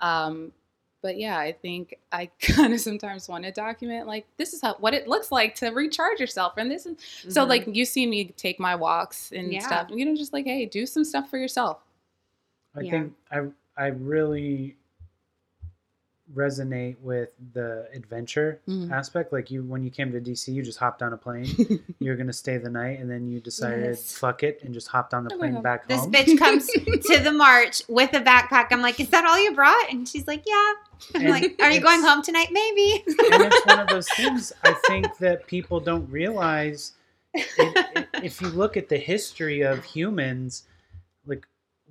[0.00, 0.52] Um,
[1.02, 4.74] but yeah, I think I kind of sometimes want to document like this is how
[4.80, 6.96] what it looks like to recharge yourself, and this is
[7.28, 7.48] so Mhm.
[7.48, 9.64] like you see me take my walks and Yeah.
[9.64, 9.86] stuff.
[9.90, 11.78] You know, just like hey, do some stuff for yourself.
[12.74, 12.90] I Yeah.
[12.90, 13.38] think I
[13.80, 14.76] I really
[16.34, 18.92] resonate with the adventure Mhm.
[18.92, 19.32] aspect.
[19.32, 21.48] Like you, when you came to DC, you just hopped on a plane.
[21.98, 24.12] You're gonna stay the night, and then you decided Yes.
[24.16, 26.12] fuck it and just hopped on the Oh plane back This home.
[26.12, 26.66] This bitch comes
[27.06, 28.68] to the march with a backpack.
[28.70, 29.90] I'm like, is that all you brought?
[29.90, 30.72] And she's like, yeah.
[31.16, 32.48] I'm And like, are you going home tonight?
[32.52, 33.02] Maybe.
[33.06, 36.92] and it's one of those things I think that people don't realize.
[37.34, 40.69] If, if you look at the history of humans, like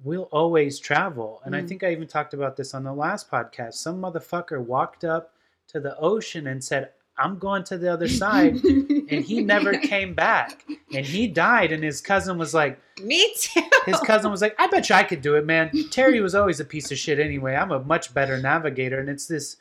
[0.03, 1.41] we'll always travel.
[1.45, 1.67] And I Mm.
[1.67, 3.73] think I even talked about this on the last podcast.
[3.75, 5.33] Some motherfucker walked up
[5.67, 8.63] to the ocean and said, I'm going to the other side.
[8.63, 10.63] and he never came back.
[10.95, 11.73] And he died.
[11.73, 13.61] And his cousin was like, Me too.
[13.85, 15.69] his cousin was like, I bet you I could do it, man.
[15.91, 17.55] Terry was always a piece of shit anyway.
[17.55, 18.99] I'm a much better navigator.
[18.99, 19.57] And it's this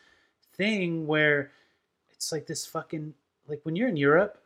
[0.56, 1.50] thing where
[2.12, 3.14] it's like this fucking
[3.48, 4.38] like when you're in Europe,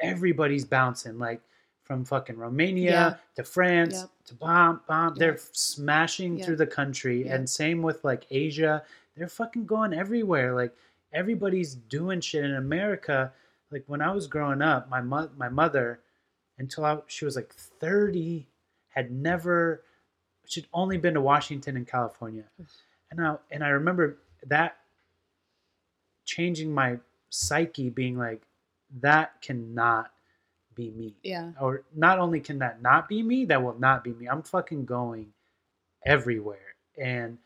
[0.00, 1.40] everybody's bouncing like
[1.84, 3.16] from fucking Romania Yeah.
[3.36, 4.10] to France Yep.
[4.26, 5.14] to bomb bomb.
[5.14, 6.44] They're smashing Yeah.
[6.46, 7.28] through the country.
[7.28, 8.84] And same with like Asia.
[9.16, 10.54] They're fucking going everywhere.
[10.54, 10.74] Like
[11.12, 13.32] everybody's doing shit in America.
[13.70, 16.00] Like when I was growing up, my mo- my mother
[16.58, 18.48] until I, she was like 30
[18.88, 19.82] had never
[20.46, 22.44] she'd only been to Washington and California.
[23.10, 24.78] And I and I remember that
[26.24, 26.98] changing my
[27.30, 28.46] psyche being like
[29.00, 30.12] that cannot
[30.74, 31.14] be me.
[31.22, 31.52] yeah.
[31.60, 34.26] Or not only can that not be me, that will not be me.
[34.28, 35.32] I'm fucking going
[36.04, 36.74] everywhere.
[37.00, 37.38] And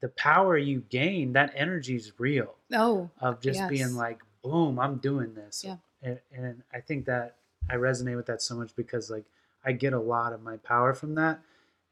[0.00, 3.70] the power you gain, that energy is real Oh, of just Yes.
[3.70, 5.64] being like, boom, I'm doing this.
[5.64, 5.76] Yeah.
[6.02, 7.36] And, and I think that
[7.70, 9.24] I resonate with that so much because like
[9.64, 11.40] I get a lot of my power from that.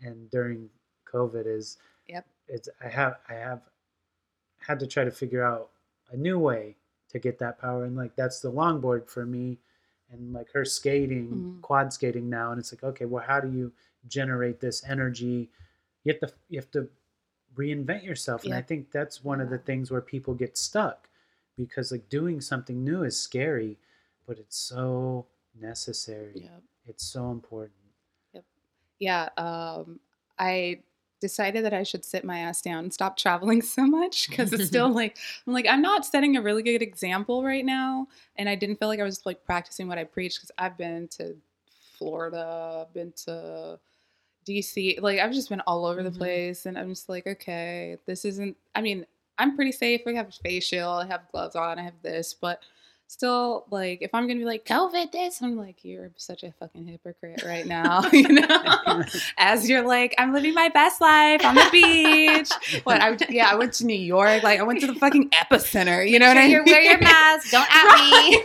[0.00, 0.68] And during
[1.10, 1.78] COVID is
[2.08, 2.26] Yep.
[2.48, 3.62] it's I have I have
[4.58, 5.70] had to try to figure out
[6.10, 6.76] a new way
[7.08, 9.58] to get that power and like that's the longboard for me
[10.12, 11.62] and like her skating Mhm.
[11.62, 13.72] quad skating now and it's like okay well how do you
[14.08, 15.50] generate this energy
[16.04, 16.88] you have to you have to
[17.54, 21.08] reinvent yourself and i think that's one of the things where people get stuck
[21.56, 23.78] because like doing something new is scary
[24.26, 26.62] but it's so necessary Yep.
[26.86, 27.76] it's so important
[28.32, 28.44] Yep.
[29.00, 29.28] Yeah.
[29.36, 30.00] Um,
[30.38, 30.82] I
[31.22, 34.66] decided that I should sit my ass down and stop traveling so much because it's
[34.66, 35.16] still like
[35.46, 38.88] I'm like I'm not setting a really good example right now, and I didn't feel
[38.88, 41.34] like I was like practicing what I preach because I've been to
[41.98, 43.78] Florida, I've been to
[44.46, 46.12] DC, like I've just been all over Mhm.
[46.12, 48.56] the place, and I'm just like, okay, this isn't.
[48.74, 49.06] I mean,
[49.38, 50.02] I'm pretty safe.
[50.06, 52.60] I have a face shield, I have gloves on, I have this, but
[53.12, 56.86] still, like, if I'm gonna be like COVID this, I'm like, you're such a fucking
[56.86, 59.02] hypocrite right now, you know.
[59.38, 62.50] As you're like, I'm living my best life on the beach.
[62.84, 63.00] What?
[63.02, 64.42] I yeah, I went to New York.
[64.42, 66.08] Like, I went to the fucking epicenter.
[66.08, 66.72] You know what I Sure, mean?
[66.72, 67.50] wear your mask.
[67.50, 68.44] Don't at me.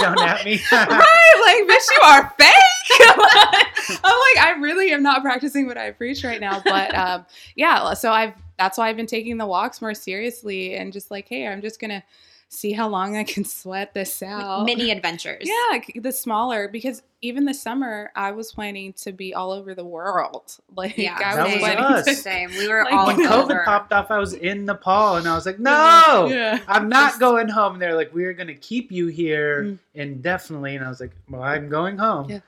[0.00, 1.34] don't at me right?
[1.46, 3.98] Like, bitch, you are fake.
[4.02, 6.60] I'm like, I really am not practicing what I preach right now.
[6.64, 10.92] But um, yeah, so I've that's why I've been taking the walks more seriously and
[10.92, 12.02] just like, hey, I'm just gonna
[12.50, 14.64] see how long I can sweat this out.
[14.64, 15.42] Mini adventures.
[15.46, 19.84] Yeah, the smaller because even this summer I was planning to be all over the
[19.84, 20.56] world.
[20.76, 22.04] Like Yeah, I That was was us.
[22.06, 22.50] to Same.
[22.50, 23.62] We were Like, all when When COVID over.
[23.64, 26.60] popped off, I was in Nepal and I was like, no, Yeah.
[26.68, 27.74] I'm not going home.
[27.74, 29.78] And they're like, we're going to keep you here Mm.
[29.94, 30.76] indefinitely.
[30.76, 32.30] And I was like, well, I'm going home.
[32.30, 32.40] Yeah.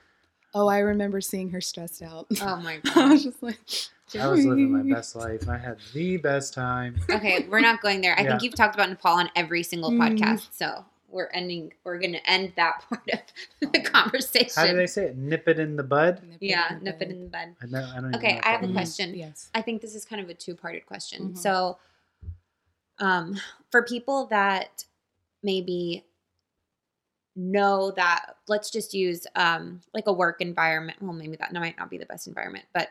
[0.53, 2.27] Oh, I remember seeing her stressed out.
[2.41, 2.97] Oh my god.
[2.97, 3.59] I was just like,
[4.19, 5.47] I was living my best life.
[5.47, 6.95] I had the best time.
[7.11, 8.17] Okay, we're not going there.
[8.17, 8.29] I Yeah.
[8.29, 9.99] think you've talked about Nepal on every single Mm.
[10.19, 10.47] podcast.
[10.51, 11.73] So we're ending.
[11.83, 13.09] We're going to end that part
[13.61, 14.51] of the conversation.
[14.55, 15.17] How do they say it?
[15.17, 16.21] Nip it in the bud?
[16.39, 17.55] Yeah, nip it in the bud.
[17.61, 18.73] I, know, I don't even Okay, know I have a means.
[18.75, 19.13] question.
[19.13, 19.49] Yes.
[19.53, 21.33] I think this is kind of a two-parted question.
[21.33, 21.37] Mhm.
[21.37, 21.77] So,
[22.99, 23.39] um,
[23.71, 24.85] for people that
[25.43, 26.05] maybe
[27.35, 30.97] know that, let's just use um, like a work environment.
[31.01, 32.89] Well, maybe that might not be the best environment, but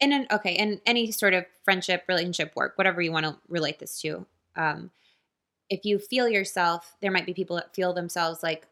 [0.00, 3.78] in an okay, in any sort of friendship, relationship, work, whatever you want to relate
[3.78, 4.26] this to.
[4.56, 4.90] Um,
[5.70, 8.66] if you feel yourself, there might be people that feel themselves like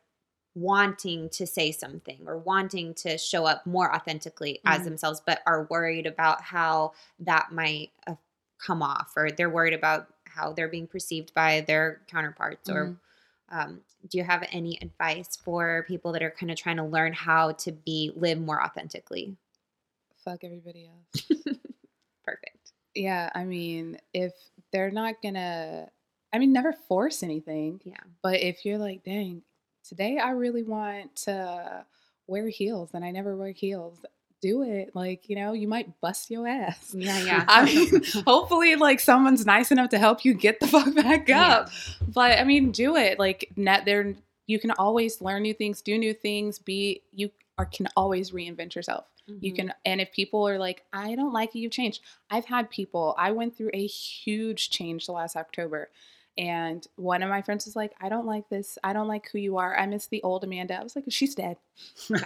[0.54, 4.84] wanting to say something or wanting to show up more authentically as Mhm.
[4.84, 8.14] themselves, but are worried about how that might uh,
[8.58, 12.70] come off, or they're worried about how they're being perceived by their counterparts.
[12.70, 12.96] Or
[13.50, 17.12] um, do you have any advice for people that are kind of trying to learn
[17.12, 19.36] how to be live more authentically?
[20.26, 21.22] Fuck everybody else.
[22.24, 22.72] Perfect.
[22.94, 24.32] Yeah, I mean, if
[24.72, 25.88] they're not gonna,
[26.32, 27.80] I mean, never force anything.
[27.84, 27.94] Yeah.
[28.22, 29.42] But if you're like, dang,
[29.88, 31.86] today I really want to
[32.26, 34.04] wear heels and I never wear heels,
[34.42, 34.90] do it.
[34.94, 36.92] Like, you know, you might bust your ass.
[36.94, 37.44] Yeah, yeah.
[37.48, 41.46] I mean, hopefully, like someone's nice enough to help you get the fuck back Yeah.
[41.46, 41.70] up.
[42.12, 43.18] But I mean, do it.
[43.18, 44.14] Like, net there,
[44.48, 46.58] you can always learn new things, do new things.
[46.58, 47.30] Be you.
[47.58, 49.06] Are can always reinvent yourself.
[49.40, 49.54] You Mhm.
[49.54, 52.02] can, and if people are like, I don't like you, you've changed.
[52.30, 55.90] I've had people, I went through a huge change the last October.
[56.38, 58.76] And one of my friends was like, I don't like this.
[58.84, 59.74] I don't like who you are.
[59.74, 60.78] I miss the old Amanda.
[60.78, 61.56] I was like, she's dead.
[62.10, 62.20] You're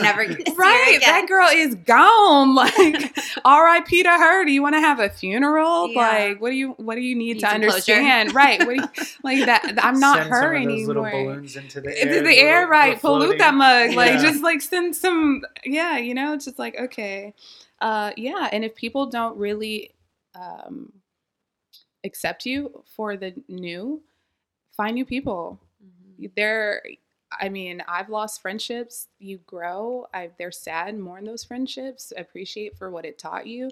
[0.00, 0.94] never gonna see her Right.
[0.96, 1.00] again.
[1.00, 2.54] That girl is gone.
[2.54, 4.44] Like, RIP to her.
[4.44, 5.88] Do you want to have a funeral?
[5.90, 5.98] Yeah.
[5.98, 7.92] Like, what do you what do you need, Need to some closure.
[7.92, 8.34] understand?
[8.34, 8.58] Right.
[8.60, 10.94] What do you, like that I'm not Send her some of those anymore.
[11.12, 12.02] little balloons into the air.
[12.08, 12.88] Into the little- right?
[13.02, 13.88] little Pollute that floating.
[13.88, 13.96] mug.
[13.96, 14.22] Like Yeah.
[14.22, 17.34] just like send some yeah, you know, it's just like, okay.
[17.80, 19.90] Uh yeah, and if people don't really
[20.34, 20.92] um
[22.04, 24.02] accept you for the new,
[24.72, 25.60] find new people.
[25.82, 26.34] Mhm.
[26.36, 26.82] There
[27.40, 29.08] I mean, I've lost friendships.
[29.18, 30.06] You grow.
[30.14, 33.70] I they're sad, mourn those friendships, appreciate for what it taught you,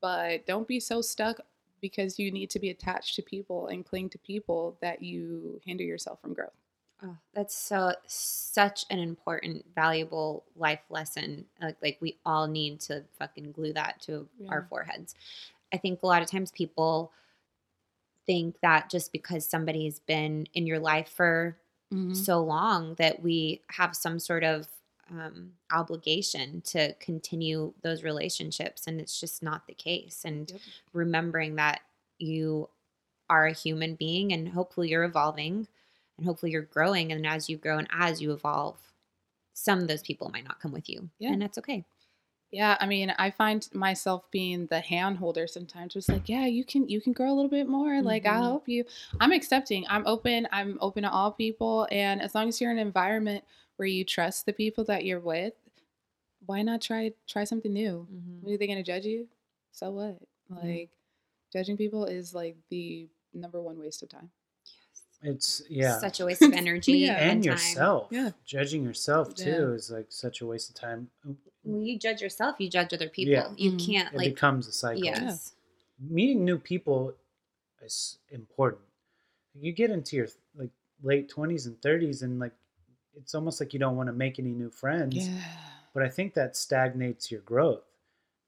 [0.00, 1.40] but don't be so stuck
[1.80, 5.82] because you need to be attached to people and cling to people that you hinder
[5.82, 6.52] yourself from growth.
[7.02, 11.46] Oh, that's so such an important, valuable life lesson.
[11.60, 15.14] Like, like we all need to fucking glue that to our foreheads.
[15.72, 17.12] I think a lot of times people
[18.30, 21.56] think that just because somebody's been in your life for
[21.92, 22.12] Mm-hmm.
[22.14, 24.68] so long that we have some sort of
[25.10, 30.24] um, obligation to continue those relationships, and it's just not the case.
[30.24, 30.60] And Yep.
[30.92, 31.80] remembering that
[32.18, 32.68] you
[33.28, 35.66] are a human being, and hopefully you're evolving,
[36.16, 38.78] and hopefully you're growing, and as you grow and as you evolve,
[39.54, 41.32] some of those people might not come with you, Yeah.
[41.32, 41.84] and that's okay.
[42.52, 45.92] Yeah, I mean, I find myself being the hand holder sometimes.
[45.94, 48.02] Just like, yeah, you can you can grow a little bit more.
[48.02, 48.44] Like, I'll Mhm.
[48.44, 48.84] help you.
[49.20, 49.86] I'm accepting.
[49.88, 50.48] I'm open.
[50.50, 51.86] I'm open to all people.
[51.92, 53.44] And as long as you're in an environment
[53.76, 55.54] where you trust the people that you're with,
[56.46, 58.08] why not try try something new?
[58.12, 58.52] Mhm.
[58.52, 59.28] Are they gonna judge you?
[59.70, 60.18] So what?
[60.48, 60.90] Like,
[61.52, 64.32] judging people is like the number one waste of time.
[65.22, 65.98] Yes, it's yeah.
[66.00, 67.12] Such a waste of energy Yeah.
[67.12, 67.52] and, and time.
[67.52, 68.08] yourself.
[68.10, 68.30] Yeah.
[68.44, 69.74] Judging yourself too Yeah.
[69.74, 71.10] is like such a waste of time.
[71.62, 73.32] When you judge yourself, you judge other people.
[73.32, 73.52] Yeah.
[73.56, 73.86] You Mhm.
[73.86, 75.04] can't like It like becomes a cycle.
[75.04, 75.54] yes.
[75.98, 77.14] Meeting new people
[77.82, 78.82] is important.
[79.54, 80.70] You get into your like
[81.02, 82.52] late twenties and thirties, and like
[83.14, 85.16] it's almost like you don't want to make any new friends.
[85.28, 85.42] Yeah.
[85.92, 87.84] But I think that stagnates your growth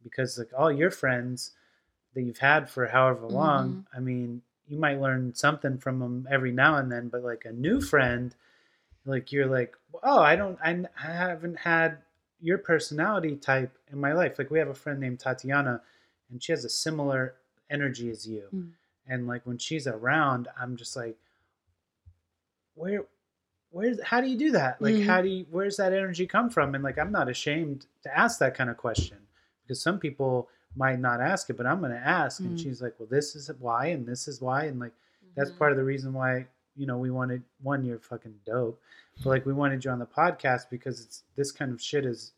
[0.02, 1.52] because like all your friends
[2.14, 6.52] that you've had for however long, I mean, you might learn something from them every
[6.52, 8.34] now and then, but like a new friend,
[9.04, 11.98] like you're like, oh, I don't, I, I haven't had
[12.42, 14.38] your personality type in my life.
[14.38, 15.80] Like we have a friend named Tatiana,
[16.30, 17.34] and she has a similar
[17.70, 18.44] energy as you.
[18.54, 18.70] Mm.
[19.06, 21.16] And like when she's around, I'm just like,
[22.74, 23.04] where,
[23.70, 24.80] where's, how do you do that?
[24.82, 25.06] Like, Mhm.
[25.06, 26.74] how do you, where's that energy come from?
[26.74, 29.18] And like, I'm not ashamed to ask that kind of question
[29.62, 32.40] because some people might not ask it, but I'm going to ask.
[32.40, 32.62] And Mm.
[32.62, 34.64] she's like, well, this is why, and this is why.
[34.64, 34.92] And like,
[35.34, 35.58] that's Mhm.
[35.58, 36.46] part of the reason why
[36.76, 38.80] you know we wanted one you're fucking dope
[39.22, 42.32] but like we wanted you on the podcast because it's this kind of shit is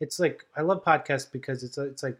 [0.00, 2.18] it's like i love podcasts because it's it's like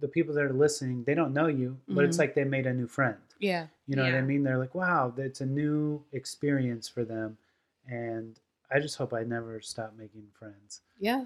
[0.00, 2.20] the people that are listening they don't know you but it's Mhm.
[2.20, 3.66] like they made a new friend Yeah.
[3.86, 7.36] you know what i mean they're like wow it's a new experience for them
[7.88, 8.38] and
[8.70, 11.24] i just hope i never stop making friends Yeah.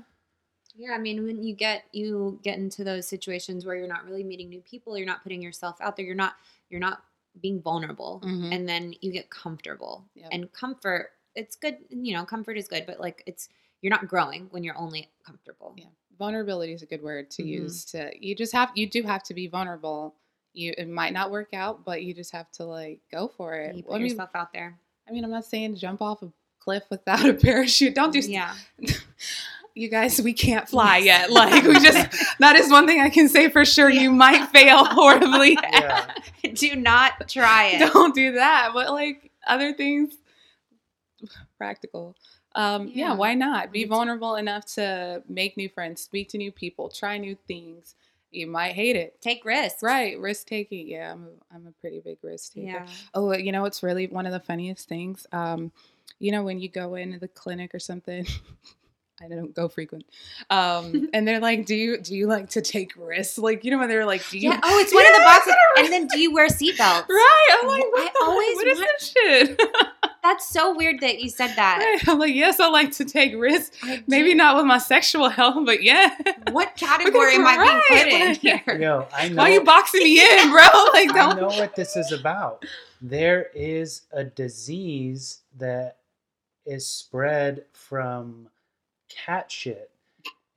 [0.79, 4.23] Yeah, I mean, when you get you get into those situations where you're not really
[4.23, 6.35] meeting new people, you're not putting yourself out there, you're not
[6.69, 7.03] you're not
[7.41, 8.53] being vulnerable, Mhm.
[8.55, 10.05] and then you get comfortable.
[10.15, 10.29] Yep.
[10.33, 13.49] And comfort, it's good, you know, comfort is good, but like it's
[13.83, 15.75] you're not growing when you're only comfortable.
[15.77, 15.87] Yeah.
[16.19, 17.47] Vulnerability is a good word to Mhm.
[17.49, 20.15] use to you just have you do have to be vulnerable.
[20.55, 23.77] You it might not work out, but you just have to like go for it.
[23.77, 24.79] You put I mean, yourself out there.
[25.07, 27.95] I mean, I'm not saying jump off a cliff without a parachute.
[27.95, 28.57] Don't do Yeah.
[29.77, 31.31] you guys, we can't fly yet.
[31.31, 33.91] Like we just that is one thing I can say for sure.
[33.91, 35.59] You might fail horribly.
[35.73, 36.07] yeah
[36.55, 37.93] Do not try it.
[37.93, 38.71] Don't do that.
[38.73, 40.15] But like other things
[41.59, 42.17] practical.
[42.55, 43.09] Um, yeah.
[43.09, 43.15] Yeah.
[43.15, 43.71] why not?
[43.71, 47.95] Be vulnerable enough to make new friends, speak to new people, try new things.
[48.31, 49.21] You might hate it.
[49.21, 49.83] Take risks.
[49.83, 50.89] Right, risk taking.
[50.89, 52.67] Yeah, I'm a, I'm a pretty big risk taker.
[52.67, 52.87] Yeah.
[53.15, 55.27] Oh, you know what's really one of the funniest things?
[55.33, 55.71] Um,
[56.19, 58.27] you know when you go into the clinic or something.
[59.23, 60.05] I don't go frequent.
[60.51, 63.79] Um, and they're like, "Do you do you like to take risks?" Like, you know
[63.79, 64.61] when they're like, "Do you?" Yeah.
[64.63, 65.55] Oh, it's one of the boxes.
[65.77, 67.07] it's And then do you wear seatbelts?
[67.09, 67.49] Right.
[67.63, 69.63] I'm like, I the- always what is want- this shit?
[70.23, 71.79] That's so weird that you said that.
[71.79, 72.09] Right.
[72.09, 73.79] I'm like, yes, I like to take risks.
[73.85, 74.35] I Maybe do.
[74.35, 76.11] not with my sexual health, but yeah.
[76.51, 77.57] What category am I
[77.89, 78.79] being put in here?
[78.81, 80.63] yo i know Why are you boxing me in, bro?
[80.93, 81.37] Like, I don't.
[81.41, 82.65] know what this is about.
[83.01, 85.99] There is a disease that
[86.67, 88.49] is spread from
[89.09, 89.91] cat shit.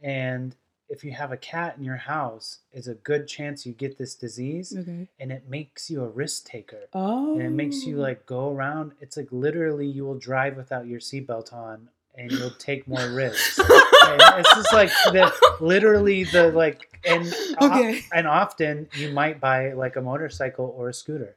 [0.01, 0.55] And
[0.89, 4.15] if you have a cat in your house, it's a good chance you get this
[4.15, 5.07] disease Okay.
[5.19, 6.87] and it makes you a risk taker.
[6.93, 7.33] Oh.
[7.33, 8.01] And it makes you oh.
[8.01, 8.93] like go around.
[8.99, 13.59] It's like literally you will drive without your seatbelt on and you'll take more risks.
[13.61, 15.31] it's just like the
[15.61, 17.31] literally the like and
[17.61, 18.01] Okay.
[18.13, 21.35] and often you might buy like a motorcycle or a scooter.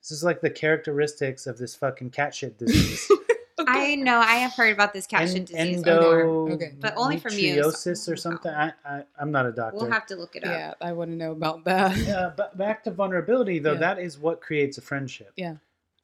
[0.00, 3.10] This is like the characteristics of this fucking cat shit disease.
[3.66, 4.18] I know.
[4.18, 6.50] I have heard about this cat En- disease endo, before.
[6.52, 6.72] Okay.
[6.80, 8.52] But only from you, so- endometriosis or something.
[8.52, 9.76] I, I I'm not a doctor.
[9.78, 10.50] We'll have to look it up.
[10.50, 11.96] Yeah, I want to know about that.
[11.98, 13.78] yeah, but back to vulnerability though, Yeah.
[13.80, 15.32] that is what creates a friendship.
[15.36, 15.56] Yeah.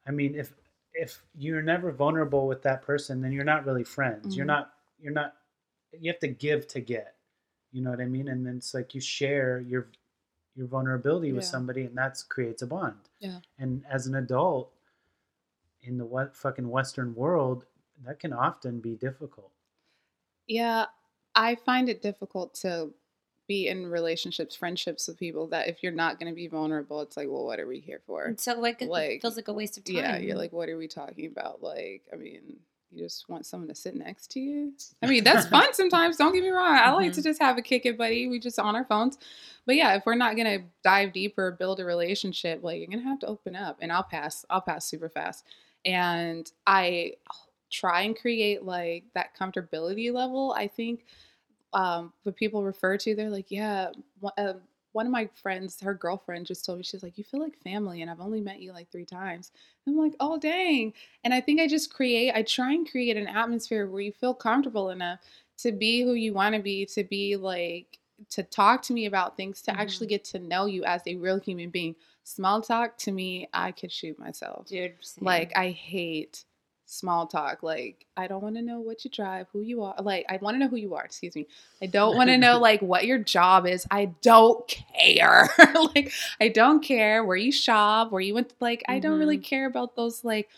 [0.07, 0.53] I mean, if
[0.95, 4.37] if you're never vulnerable with that person, then you're not really friends.
[4.37, 4.49] You're Mhm.
[4.49, 5.35] not you're not
[5.99, 7.15] you have to give to get.
[7.71, 8.29] You know what I mean?
[8.29, 9.89] And then it's like you share your
[10.55, 12.97] your vulnerability with somebody and that creates a bond.
[13.21, 13.39] Yeah.
[13.59, 14.72] And as an adult
[15.83, 17.65] in the what fucking western world,
[18.05, 19.51] that can often be difficult.
[20.47, 20.87] Yeah,
[21.35, 22.91] I find it difficult to
[23.49, 27.17] be in relationships, friendships with people that if you're not going to be vulnerable, it's
[27.17, 28.25] like, well, what are we here for?
[28.25, 29.97] And so like it Like, feels like a waste of time.
[29.97, 31.63] Yeah, you're like, what are we talking about?
[31.63, 32.59] Like, I mean,
[32.93, 34.73] you just want someone to sit next to you.
[35.03, 36.17] I mean, that's fun sometimes.
[36.17, 36.77] Don't get me wrong.
[36.77, 37.29] I like to mm-hmm.
[37.29, 38.29] just have a kick it, buddy.
[38.29, 39.17] We just on our phones.
[39.67, 43.21] But yeah, if we're not gonna dive deeper, build a relationship, like you're gonna have
[43.21, 43.79] to open up.
[43.81, 44.45] And I'll pass.
[44.51, 45.47] I'll pass super fast.
[45.85, 47.15] And I
[47.71, 50.55] try and create like that comfortability level.
[50.57, 51.05] I think
[51.73, 53.91] um, what people refer to, they're like, yeah.
[54.21, 54.55] one- Uh,
[54.93, 58.03] one of my friends, her girlfriend, just told me she's like, "You feel like family,"
[58.03, 59.51] and I've only met you like three times.
[59.87, 60.93] I'm like, "Oh dang!"
[61.25, 62.35] And I think I just create.
[62.35, 65.21] I try and create an atmosphere where you feel comfortable enough
[65.59, 67.99] to be who you want to be, to be like
[68.31, 71.41] to talk to me about things, to actually get to know you as a real
[71.41, 71.97] human being.
[72.25, 74.69] Small talk to me, I could shoot myself.
[74.69, 74.95] dude.
[75.01, 75.25] same.
[75.25, 76.45] Like I hate
[76.93, 77.63] small talk.
[77.63, 79.95] Like I don't want to know what you drive, who you are.
[80.01, 81.05] Like I want to know who you are.
[81.05, 81.47] Excuse me.
[81.81, 83.87] I don't want to know like what your job is.
[83.91, 85.49] I don't care.
[85.95, 88.53] like I don't care where you shop, where you went.
[88.61, 89.45] Like I don't really mm-hmm.
[89.45, 90.25] care about those.
[90.25, 90.49] Like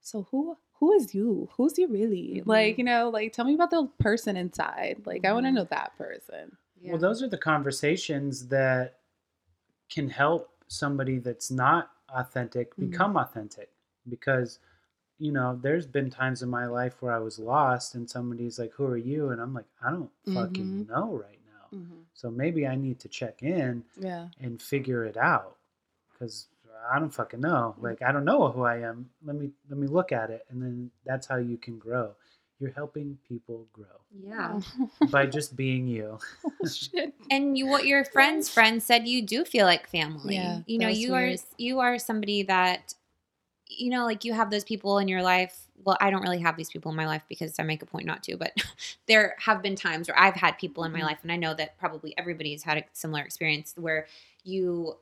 [0.00, 1.48] so who who is you?
[1.56, 2.42] Who's you really?
[2.44, 2.80] Like mm-hmm.
[2.80, 5.02] you know, like tell me about the person inside.
[5.04, 5.56] Like I want to mm-hmm.
[5.56, 6.56] know that person.
[6.80, 6.92] Yeah.
[6.92, 8.96] Well, those are the conversations that
[9.88, 12.90] can help somebody that's not authentic Mhm.
[12.90, 13.70] become authentic.
[14.08, 14.58] Because,
[15.18, 18.72] you know, there's been times in my life where I was lost and somebody's like,
[18.72, 19.30] Who are you?
[19.30, 20.88] And I'm like, I don't fucking Mhm.
[20.88, 21.78] know right now.
[21.78, 22.00] Mm-hmm.
[22.14, 24.28] So maybe I need to check in Yeah.
[24.40, 25.56] and figure it out.
[26.12, 26.48] Because
[26.90, 27.74] I don't fucking know.
[27.78, 27.82] Mm.
[27.82, 29.10] Like I don't know who I am.
[29.24, 32.14] Let me let me look at it, and then that's how you can grow.
[32.62, 33.86] You're helping people grow
[34.24, 34.60] yeah.
[35.10, 36.16] by just being you.
[37.30, 40.86] and you what your friends friends said you do feel like family Yeah, you know
[40.88, 41.38] you weird.
[41.40, 42.94] are you are somebody that
[43.68, 46.56] you know like you have those people in your life well i don't really have
[46.56, 48.52] these people in my life because i make a point not to but
[49.08, 51.04] there have been times where i've had people in my Mhm.
[51.06, 54.06] life and i know that probably everybody's had a similar experience where
[54.44, 54.96] you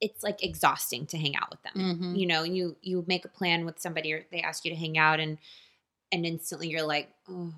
[0.00, 2.18] it's like exhausting to hang out with them Mhm.
[2.18, 4.96] you know you you make a plan with somebody or they ask you to hang
[4.96, 5.38] out and
[6.14, 7.52] and instantly you're like oh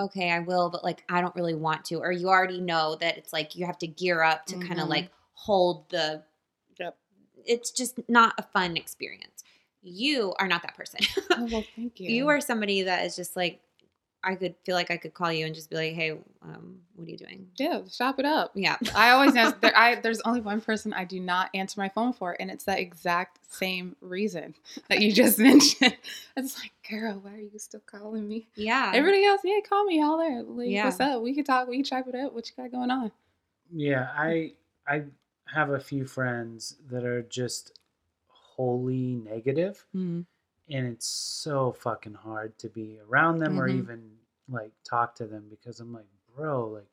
[0.00, 3.18] okay i will but like i don't really want to or you already know that
[3.18, 4.90] it's like you have to gear up to kind of mm-hmm.
[4.90, 6.22] like hold the
[6.78, 6.96] Yep.
[7.46, 9.42] it's just not a fun experience
[9.82, 11.00] you are not that person
[11.30, 12.10] Oh, well, thank you.
[12.10, 13.60] you are somebody that is just like
[14.26, 16.10] i could feel like i could call you and just be like hey
[16.42, 18.52] um what are you doing Yeah, shop it up.
[18.54, 19.60] yeah I always ask.
[19.60, 22.64] There, I there's only one person I do not answer my phone for, and it's
[22.64, 24.54] that exact same reason
[24.88, 25.96] that you just mentioned.
[26.36, 28.48] It's like, girl, why are you still calling me?
[28.56, 30.42] yeah Everybody else, yeah, call me, holler.
[30.42, 30.84] Like, Yeah.
[30.86, 31.22] what's up?
[31.22, 31.68] We can talk.
[31.68, 32.32] We can chop it up.
[32.32, 33.10] What you got going on?
[33.74, 34.52] Yeah, I
[34.86, 35.04] I
[35.46, 37.78] have a few friends that are just
[38.28, 40.22] wholly negative, Mm-hmm.
[40.68, 43.78] And it's so fucking hard to be around them or Mhm.
[43.78, 44.16] even
[44.48, 46.88] like talk to them because I'm like, bro, like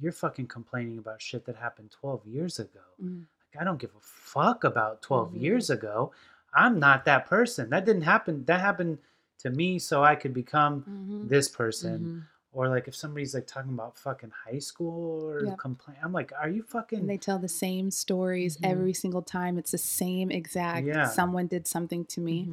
[0.00, 2.80] you're fucking complaining about shit that happened 12 years ago.
[3.02, 3.26] Mhm.
[3.52, 5.40] Like I don't give a fuck about 12 Mhm.
[5.40, 6.12] years ago.
[6.52, 7.70] I'm not that person.
[7.70, 8.44] That didn't happen.
[8.44, 8.98] That happened
[9.38, 11.28] to me so I could become Mm-hmm.
[11.28, 12.26] this person.
[12.52, 15.58] Or like if somebody's like talking about fucking high school or Yep.
[15.58, 17.00] complain, I'm like, are you fucking?
[17.00, 18.70] And they tell the same stories Mhm.
[18.70, 19.58] every single time.
[19.58, 20.86] It's the same exact.
[20.86, 21.06] Yeah.
[21.06, 22.52] Someone did something to me.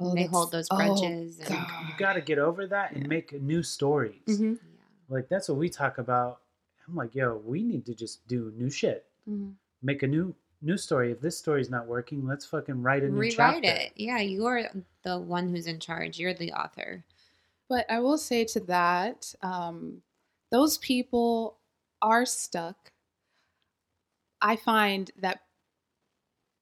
[0.00, 1.68] Oh, they hold those oh, grudges and- God.
[1.88, 3.08] you got to get over that and Yeah.
[3.08, 4.22] make new stories.
[4.26, 4.58] Mhm.
[5.08, 6.40] Like that's what we talk about.
[6.88, 9.06] I'm like, yo, we need to just do new shit.
[9.28, 9.54] Mhm.
[9.82, 11.10] Make a new new story.
[11.10, 13.68] If this story's not working, let's fucking write a new rewrite chapter.
[13.86, 14.62] it yeah you are
[15.04, 17.02] the one who's in charge you're the author
[17.68, 20.02] But I will say to that, um,
[20.50, 21.58] those people
[22.02, 22.92] are stuck.
[24.42, 25.42] I find that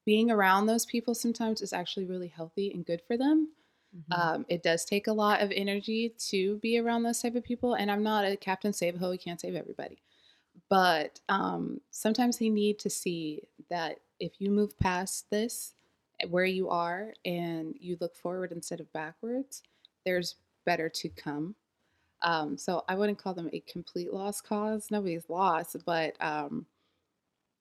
[0.09, 3.47] being around those people sometimes is actually really healthy and good for them.
[3.95, 4.13] Mm-hmm.
[4.19, 7.75] Um, it does take a lot of energy to be around those type of people,
[7.75, 9.11] and I'm not a Captain Save a Ho.
[9.11, 9.99] We can't save everybody,
[10.71, 15.75] but um, sometimes they need to see that if you move past this,
[16.21, 19.63] eh, where you are, and you look forward instead of backwards,
[20.07, 21.55] there's better to come.
[22.23, 24.91] Um, so I wouldn't call them a complete lost cause.
[24.91, 26.65] Nobody's lost, but um,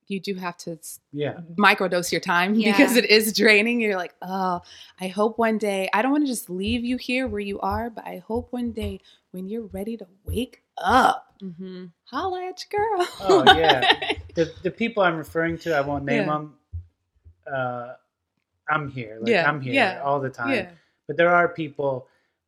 [0.09, 1.39] you do have to s- Yeah.
[1.57, 2.71] microdose your time Yeah.
[2.71, 3.79] because it is draining.
[3.81, 4.61] You're like, oh,
[4.99, 7.89] I hope one day, I don't want to just leave you here where you are,
[7.89, 9.01] but I hope one day
[9.31, 11.85] when you're ready to wake up, Mm-hmm.
[12.05, 13.07] holla at your girl.
[13.21, 13.93] Oh, yeah.
[14.35, 16.33] The the people I'm referring to, I won't name Yeah.
[16.33, 16.53] them.
[17.51, 17.93] Uh,
[18.69, 19.17] I'm here.
[19.19, 20.53] Like Yeah, I'm here yeah, all the time.
[20.53, 20.69] yeah.
[21.07, 22.07] But there are people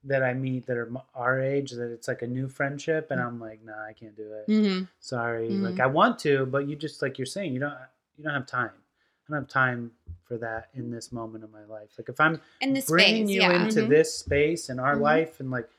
[0.10, 3.39] that I meet that are our age that it's like a new friendship, and I'm
[3.39, 4.47] like, nah, I can't do it.
[4.51, 4.84] Mm-hmm.
[4.99, 5.49] Sorry.
[5.49, 5.62] Mhm.
[5.62, 7.74] Like I want to, but you just like you're saying, you don't
[8.18, 8.72] you don't have time.
[8.76, 9.91] I don't have time
[10.24, 11.89] for that in this moment of my life.
[11.97, 13.64] Like if I'm In this bringing space, you yeah.
[13.66, 13.89] into Mhm.
[13.89, 15.01] this space in our Mhm.
[15.01, 15.70] life and like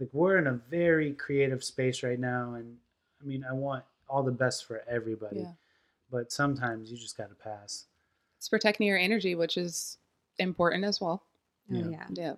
[0.00, 2.78] like we're in a very creative space right now and
[3.20, 5.52] i mean i want all the best for everybody Yeah.
[6.10, 7.84] but sometimes you just got to pass
[8.38, 9.98] It's protecting your energy, which is
[10.38, 11.22] important as well.
[11.70, 12.06] Oh, Yeah.
[12.14, 12.34] yeah.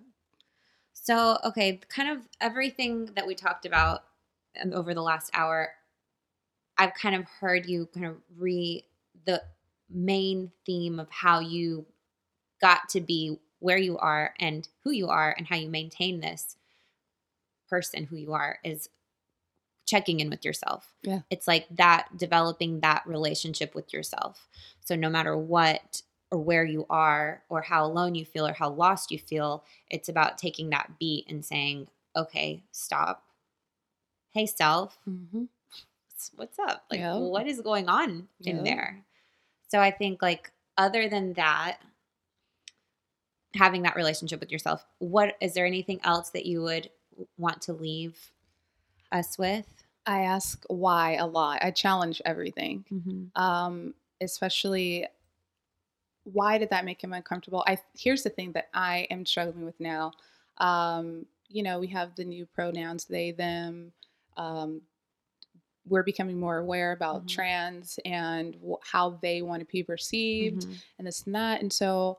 [0.93, 4.03] So, okay, kind of everything that we talked about
[4.61, 5.71] um, over the last hour,
[6.77, 8.85] I've kind of heard you kind of re
[9.25, 9.43] the
[9.89, 11.85] main theme of how you
[12.61, 16.57] got to be where you are and who you are and how you maintain this
[17.69, 18.89] person who you are is
[19.85, 20.93] checking in with yourself.
[21.01, 21.21] Yeah.
[21.29, 24.47] It's like that developing that relationship with yourself.
[24.79, 26.01] So no matter what
[26.33, 30.09] or where you are or how alone you feel or how lost you feel, it's
[30.09, 33.23] about taking that beat and saying, "Okay, stop.
[34.33, 35.43] Hey self, Mm-hmm.
[36.35, 36.85] what's- up?
[36.89, 37.17] Like Yeah.
[37.17, 39.05] what is going on in there?"
[39.67, 41.77] So I think like other than that
[43.55, 46.89] having that relationship with yourself, what is there anything else that you would
[47.37, 48.31] want to leave
[49.11, 49.67] us with?
[50.07, 51.59] I ask why a lot.
[51.63, 52.85] I challenge everything.
[52.91, 53.41] Mm-hmm.
[53.41, 55.05] um, especially
[56.23, 59.79] why did that make him uncomfortable i here's the thing that i am struggling with
[59.79, 60.11] now
[60.59, 63.91] um, you know we have the new pronouns they them
[64.37, 64.81] um,
[65.87, 67.27] we're becoming more aware about Mhm.
[67.27, 70.73] trans and wh- how they want to be perceived Mm-hmm.
[70.97, 72.17] and this and that and so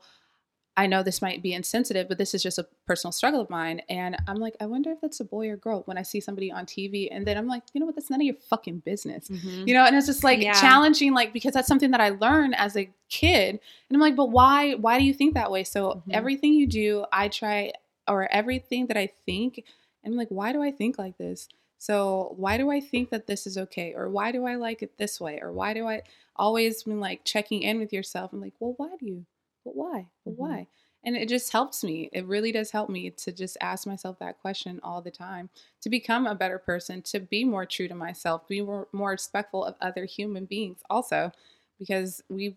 [0.77, 3.81] i know this might be insensitive but this is just a personal struggle of mine.
[3.89, 6.51] And i'm like i wonder if that's a boy or girl when i see somebody
[6.51, 7.95] on tv and then i'm like you know what?
[7.95, 9.27] That's none of your fucking business.
[9.29, 9.67] Mm-hmm.
[9.67, 10.53] you know and it's just like Yeah.
[10.59, 13.51] challenging like because that's something that i learned as a kid.
[13.89, 15.63] And i'm like but why why do you think that way?
[15.63, 16.13] So Mhm.
[16.13, 17.71] everything you do i try
[18.07, 19.63] or everything that i think
[20.03, 21.47] and i'm like why do i think like this?
[21.77, 23.93] So why do i think that this is okay?
[23.95, 25.39] Or why do i like it this way?
[25.41, 26.01] Or why do i
[26.35, 28.33] always been like checking in with yourself?
[28.33, 29.25] I'm like well why do you
[29.65, 30.37] but why but Mhm.
[30.37, 30.67] why
[31.03, 34.39] and it just helps me it really does help me to just ask myself that
[34.39, 35.49] question all the time
[35.81, 39.63] to become a better person, to be more true to myself, be more, more respectful
[39.63, 41.31] of other human beings also,
[41.79, 42.55] because we've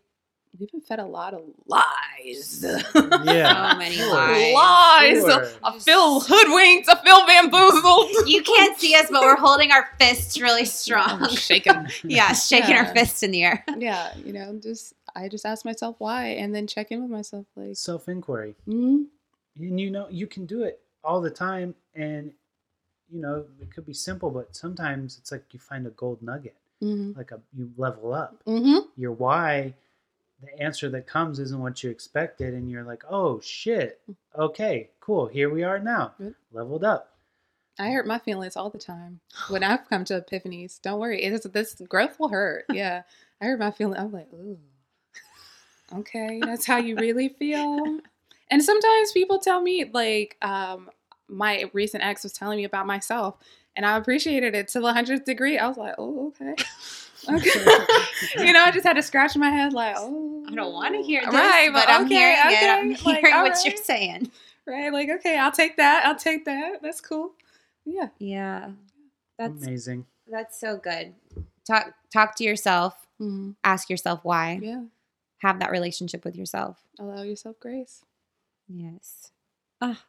[0.58, 2.64] we've been fed a lot of lies.
[3.22, 3.72] Yeah.
[3.72, 4.14] So many Sure.
[4.14, 4.54] lies.
[4.54, 5.20] lies.
[5.20, 5.46] Sure.
[5.62, 6.88] I feel hoodwinked.
[6.88, 8.10] I feel bamboozled.
[8.26, 11.22] You can't see us, but we're holding our fists really strong.
[11.24, 11.86] I'm shaking.
[12.04, 13.62] yeah, shaking our fists in the air.
[13.76, 17.46] yeah, you know, just I just ask myself why, and then check in with myself
[17.56, 18.54] like, self-inquiry.
[18.66, 19.06] Mm,
[19.58, 22.32] and you know you can do it all the time and
[23.10, 26.56] you know it could be simple but sometimes it's like you find a gold nugget
[26.82, 28.42] mm-hmm, like a you level up.
[28.46, 29.74] Mm-hmm, your why
[30.42, 34.00] the answer that comes isn't what you expected and you're like oh shit.
[34.36, 35.26] Okay cool.
[35.26, 36.12] Here we are now.
[36.18, 36.32] Yep.
[36.52, 37.14] leveled up.
[37.80, 40.80] I hurt my feelings all the time when I've come to epiphanies.
[40.82, 42.66] Don't worry, it is this growth will hurt.
[42.72, 43.02] Yeah,
[43.40, 43.98] I hurt my feelings.
[43.98, 44.58] I'm like, ooh,
[45.96, 48.00] okay, that's how you really feel.
[48.50, 50.90] And sometimes people tell me like, um,
[51.28, 53.36] my recent ex was telling me about myself,
[53.76, 55.58] and I appreciated it to the hundredth degree.
[55.58, 56.54] I was like, oh, okay.
[57.28, 57.60] Okay.
[58.46, 61.02] you know, I just had to scratch my head like, oh, I don't want to
[61.02, 62.70] hear this, right, but I'm hearing it.
[62.70, 63.64] I'm okay, like, hearing what right.
[63.64, 64.30] you're saying.
[64.66, 66.06] right, like, okay, I'll take that.
[66.06, 66.80] I'll take that.
[66.82, 67.32] That's cool.
[67.84, 68.08] Yeah.
[68.18, 68.70] Yeah,
[69.38, 71.14] that's amazing that's so good.
[71.66, 72.94] Talk talk to yourself.
[73.20, 73.56] Mhm.
[73.64, 74.60] Ask yourself why.
[74.62, 74.82] Yeah.
[75.38, 76.78] Have that relationship with yourself.
[76.98, 78.04] Allow yourself grace.
[78.68, 79.30] Yes.
[79.80, 80.02] Ah,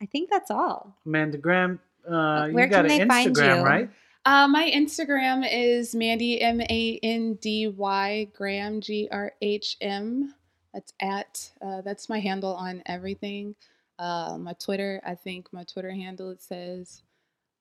[0.00, 0.96] I think that's all.
[1.04, 3.62] amanda graham uh, Where you got can an they find you?
[3.62, 3.90] right
[4.24, 10.34] Uh, my Instagram is Mandy M A N D Y Graham G R H M.
[10.74, 13.54] That's at uh, that's my handle on everything.
[13.98, 17.02] Uh, my Twitter, I think my Twitter handle it says,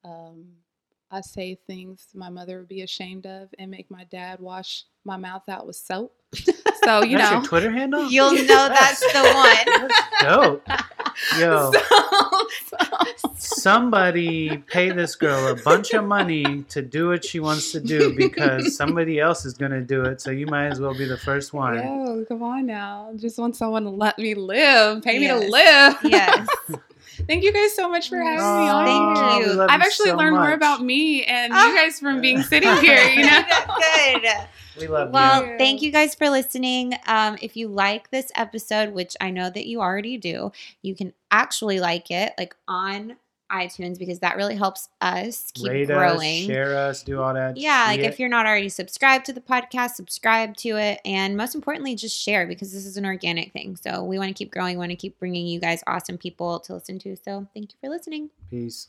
[0.03, 0.47] um,
[1.11, 5.17] I say things my mother would be ashamed of and make my dad wash my
[5.17, 6.13] mouth out with soap.
[6.83, 9.87] So you know, your twitter handle You'll know that's the one.
[9.89, 10.67] that's dope
[11.39, 17.39] yo So- so- somebody pay this girl a bunch of money to do what she
[17.39, 20.79] wants to do because somebody else is going to do it so you might as
[20.79, 23.11] well be the first one Yo, come on now.
[23.15, 25.01] Just want someone to let me live.
[25.03, 25.43] Pay me Yes.
[25.43, 25.97] to live.
[26.03, 26.47] Yes.
[27.27, 28.85] Thank you guys so much for having Oh, me on.
[28.85, 29.53] Thank here.
[29.53, 29.61] you.
[29.63, 31.69] I've actually so learned more about me and Oh.
[31.69, 33.03] you guys from being sitting here.
[33.09, 33.41] You know.
[34.21, 34.31] Good.
[34.79, 35.49] We love Well, you.
[35.49, 36.93] Well, thank you guys for listening.
[37.07, 40.51] Um, if you like this episode, which I know that you already do,
[40.81, 43.17] you can actually like it like on
[43.51, 46.41] iTunes because that really helps us keep Rate growing.
[46.41, 47.57] us, share us, do all that.
[47.57, 51.01] yeah, like if you're not already subscribed to the podcast, subscribe to it.
[51.05, 53.75] And most importantly, just share because this is an organic thing.
[53.75, 56.59] So we want to keep growing, we want to keep bringing you guys awesome people
[56.61, 57.15] to listen to.
[57.15, 58.29] So thank you for listening.
[58.49, 58.87] Peace.